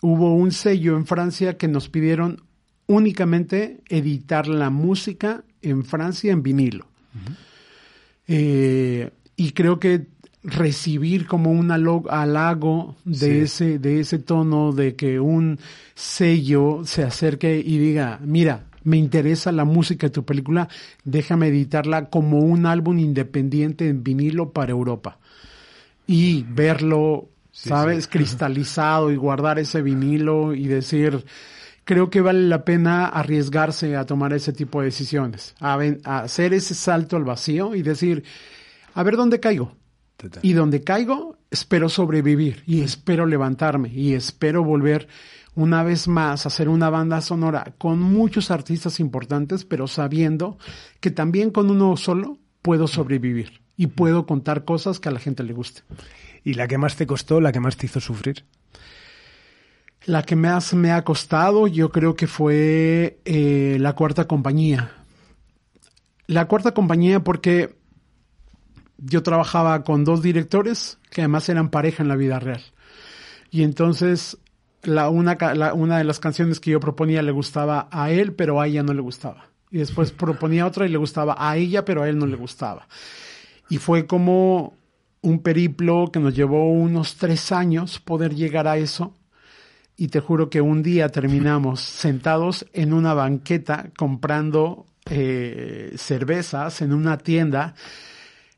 [0.00, 2.42] hubo un sello en Francia que nos pidieron
[2.86, 6.86] únicamente editar la música en Francia en vinilo.
[8.28, 10.06] Eh, y creo que
[10.42, 15.58] recibir como un halago de ese de ese tono de que un
[15.96, 20.68] sello se acerque y diga mira me interesa la música de tu película
[21.02, 25.18] déjame editarla como un álbum independiente en vinilo para Europa
[26.06, 31.24] y verlo sabes cristalizado y guardar ese vinilo y decir
[31.84, 35.78] creo que vale la pena arriesgarse a tomar ese tipo de decisiones a
[36.18, 38.24] hacer ese salto al vacío y decir
[38.94, 39.74] a ver dónde caigo
[40.42, 45.08] y donde caigo, espero sobrevivir y espero levantarme y espero volver
[45.54, 50.58] una vez más a hacer una banda sonora con muchos artistas importantes, pero sabiendo
[51.00, 55.42] que también con uno solo puedo sobrevivir y puedo contar cosas que a la gente
[55.42, 55.82] le guste.
[56.46, 58.44] ¿Y la que más te costó, la que más te hizo sufrir?
[60.04, 64.92] La que más me ha costado, yo creo que fue eh, la cuarta compañía.
[66.28, 67.74] La cuarta compañía porque
[68.96, 72.62] yo trabajaba con dos directores que además eran pareja en la vida real.
[73.50, 74.38] Y entonces
[74.84, 75.36] la, una,
[75.74, 78.94] una de las canciones que yo proponía le gustaba a él, pero a ella no
[78.94, 79.48] le gustaba.
[79.72, 82.86] Y después proponía otra y le gustaba a ella, pero a él no le gustaba.
[83.68, 84.76] Y fue como
[85.26, 89.12] un periplo que nos llevó unos tres años poder llegar a eso.
[89.96, 96.92] Y te juro que un día terminamos sentados en una banqueta comprando eh, cervezas en
[96.92, 97.74] una tienda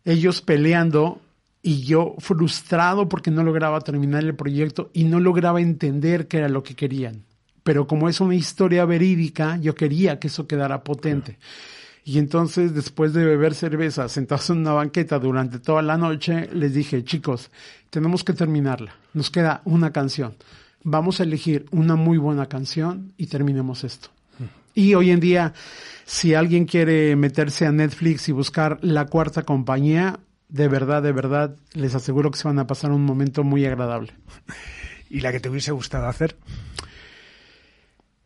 [0.05, 1.21] ellos peleando
[1.63, 6.49] y yo frustrado porque no lograba terminar el proyecto y no lograba entender qué era
[6.49, 7.25] lo que querían.
[7.63, 11.39] Pero como es una historia verídica, yo quería que eso quedara potente.
[12.09, 16.73] Y entonces, después de beber cerveza, sentados en una banqueta durante toda la noche, les
[16.73, 17.51] dije, chicos,
[17.91, 18.95] tenemos que terminarla.
[19.13, 20.35] Nos queda una canción.
[20.85, 24.09] Vamos a elegir una muy buena canción y terminemos esto.
[24.73, 25.53] Y hoy en día,
[26.07, 31.57] si alguien quiere meterse a Netflix y buscar la cuarta compañía, de verdad, de verdad,
[31.75, 34.15] les aseguro que se van a pasar un momento muy agradable.
[35.11, 36.37] ¿Y la que te hubiese gustado hacer?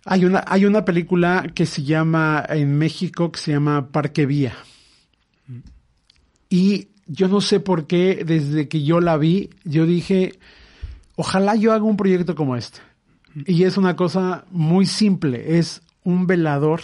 [0.05, 4.55] Hay una, hay una película que se llama en México que se llama Parque Vía.
[6.49, 10.39] Y yo no sé por qué, desde que yo la vi, yo dije,
[11.17, 12.81] ojalá yo haga un proyecto como este.
[13.47, 16.81] Y es una cosa muy simple, es un velador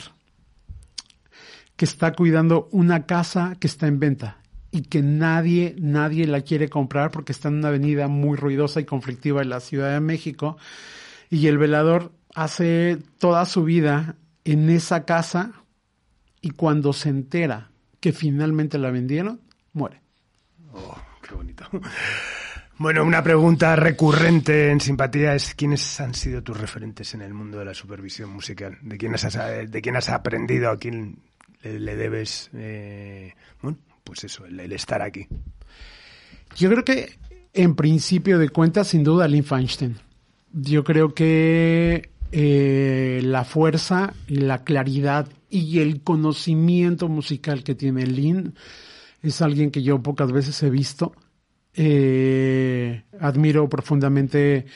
[1.76, 4.38] que está cuidando una casa que está en venta
[4.70, 8.84] y que nadie, nadie la quiere comprar porque está en una avenida muy ruidosa y
[8.84, 10.56] conflictiva en la Ciudad de México.
[11.30, 14.14] Y el velador hace toda su vida
[14.44, 15.52] en esa casa
[16.40, 19.40] y cuando se entera que finalmente la vendieron,
[19.72, 20.00] muere.
[20.72, 21.68] Oh, qué bonito.
[22.80, 27.58] Bueno, una pregunta recurrente en simpatía es ¿quiénes han sido tus referentes en el mundo
[27.58, 28.78] de la supervisión musical?
[28.82, 29.36] ¿De quién has,
[29.68, 30.70] de quién has aprendido?
[30.70, 31.18] ¿A quién
[31.64, 35.26] le, debes, eh, bueno, pues eso, el, estar aquí?
[36.54, 37.18] Yo creo que
[37.52, 39.96] en principio de cuentas, sin duda, Lynn Feinstein.
[40.52, 48.06] Yo creo que eh, la fuerza y la claridad y el conocimiento musical que tiene
[48.06, 48.54] Lynn
[49.22, 51.12] es alguien que yo pocas veces he visto
[51.80, 54.66] eh, admiro profundamente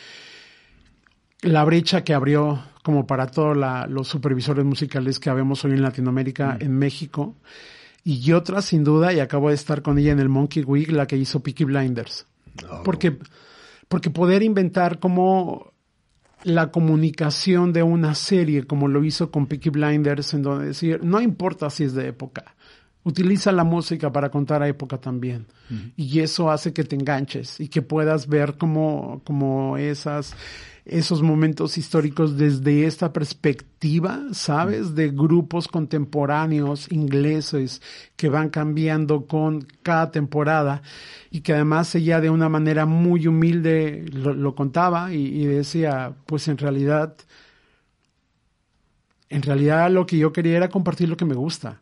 [1.41, 3.57] la brecha que abrió como para todos
[3.89, 6.63] los supervisores musicales que habemos hoy en Latinoamérica, mm.
[6.63, 7.37] en México.
[8.05, 11.07] Y otra, sin duda, y acabo de estar con ella en el Monkey Week, la
[11.07, 12.27] que hizo Peaky Blinders.
[12.69, 12.83] Oh.
[12.85, 13.19] Porque,
[13.89, 15.72] porque poder inventar como
[16.45, 21.21] la comunicación de una serie, como lo hizo con Peaky Blinders, en donde decir, no
[21.21, 22.55] importa si es de época,
[23.05, 25.47] Utiliza la música para contar a época también.
[25.97, 30.37] Y eso hace que te enganches y que puedas ver como, como esas,
[30.85, 34.95] esos momentos históricos desde esta perspectiva, ¿sabes?
[34.95, 37.81] De grupos contemporáneos ingleses
[38.17, 40.83] que van cambiando con cada temporada
[41.31, 46.47] y que además ella de una manera muy humilde lo, contaba y, y decía, pues
[46.49, 47.17] en realidad,
[49.29, 51.81] en realidad lo que yo quería era compartir lo que me gusta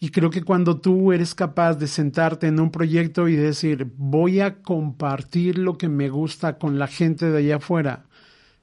[0.00, 4.40] y creo que cuando tú eres capaz de sentarte en un proyecto y decir, voy
[4.40, 8.06] a compartir lo que me gusta con la gente de allá afuera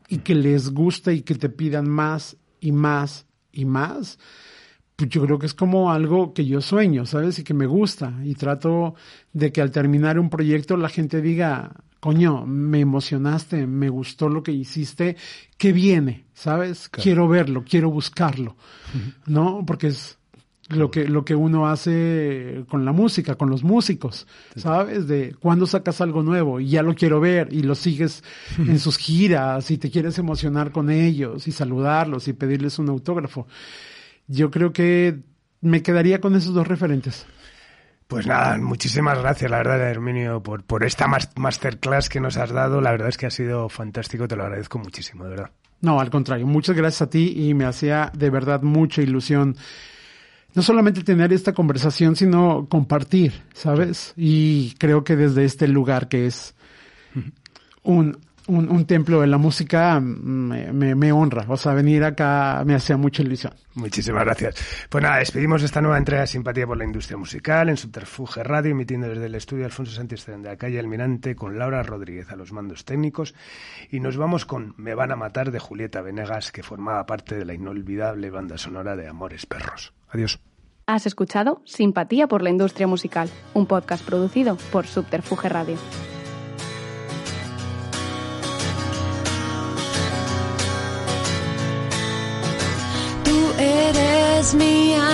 [0.07, 4.19] y que les guste y que te pidan más y más y más,
[4.95, 7.39] pues yo creo que es como algo que yo sueño, ¿sabes?
[7.39, 8.13] Y que me gusta.
[8.23, 8.95] Y trato
[9.33, 14.43] de que al terminar un proyecto la gente diga, coño, me emocionaste, me gustó lo
[14.43, 15.15] que hiciste,
[15.57, 16.25] ¿qué viene?
[16.33, 16.89] ¿Sabes?
[16.89, 18.57] Quiero verlo, quiero buscarlo,
[19.25, 19.63] ¿no?
[19.65, 20.19] Porque es
[20.69, 25.07] lo que, lo que uno hace con la música, con los músicos, ¿sabes?
[25.07, 28.23] De cuando sacas algo nuevo y ya lo quiero ver y lo sigues
[28.57, 33.47] en sus giras y te quieres emocionar con ellos y saludarlos y pedirles un autógrafo.
[34.27, 35.19] Yo creo que
[35.61, 37.25] me quedaría con esos dos referentes.
[38.07, 42.81] Pues nada, muchísimas gracias, la verdad, Herminio, por, por esta masterclass que nos has dado.
[42.81, 45.51] La verdad es que ha sido fantástico, te lo agradezco muchísimo, de verdad.
[45.79, 49.55] No, al contrario, muchas gracias a ti y me hacía de verdad mucha ilusión
[50.53, 54.13] no solamente tener esta conversación, sino compartir, ¿sabes?
[54.17, 56.55] Y creo que desde este lugar que es
[57.83, 61.45] un, un, templo de la música me, me, honra.
[61.47, 63.53] O sea, venir acá me hacía mucha ilusión.
[63.75, 64.87] Muchísimas gracias.
[64.89, 68.71] Pues nada, despedimos esta nueva entrega de Simpatía por la Industria Musical en Subterfuge Radio,
[68.71, 72.51] emitiendo desde el estudio Alfonso Sánchez de la calle Almirante con Laura Rodríguez a los
[72.51, 73.33] mandos técnicos.
[73.89, 77.45] Y nos vamos con Me van a matar de Julieta Venegas, que formaba parte de
[77.45, 79.93] la inolvidable banda sonora de Amores Perros.
[80.11, 80.39] Adiós.
[80.85, 85.77] Has escuchado Simpatía por la Industria Musical, un podcast producido por Subterfuge Radio.
[93.61, 95.05] eres mía,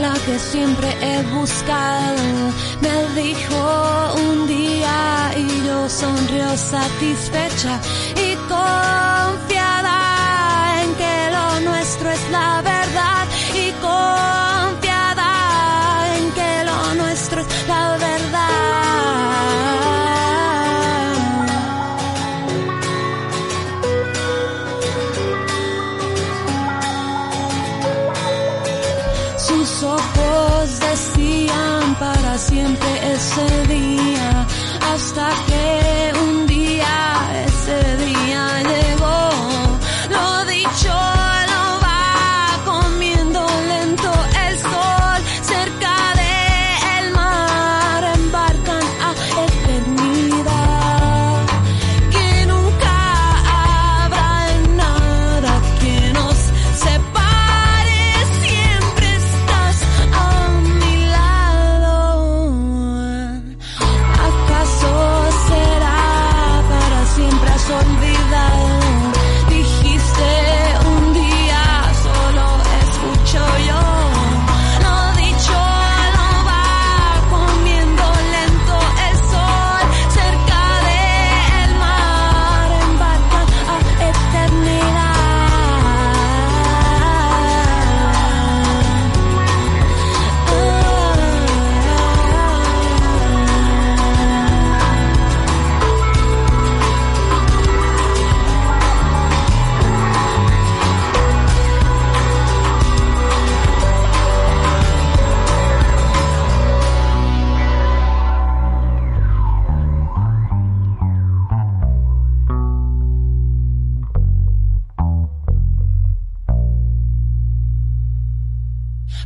[0.00, 2.52] la que siempre he buscado.
[2.80, 7.80] Me dijo un día y yo sonrió satisfecha
[8.16, 9.98] y confiada
[10.82, 12.83] en que lo nuestro es la verdad
[33.34, 33.93] siempre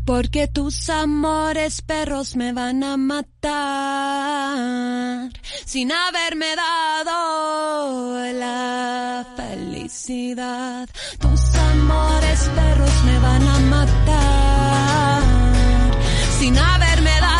[0.08, 3.52] Porque tus amores perros me van a matar
[5.66, 10.88] sin haberme dado la felicidad.
[11.20, 15.22] Tus amores perros me van a matar
[16.38, 17.37] sin haberme dado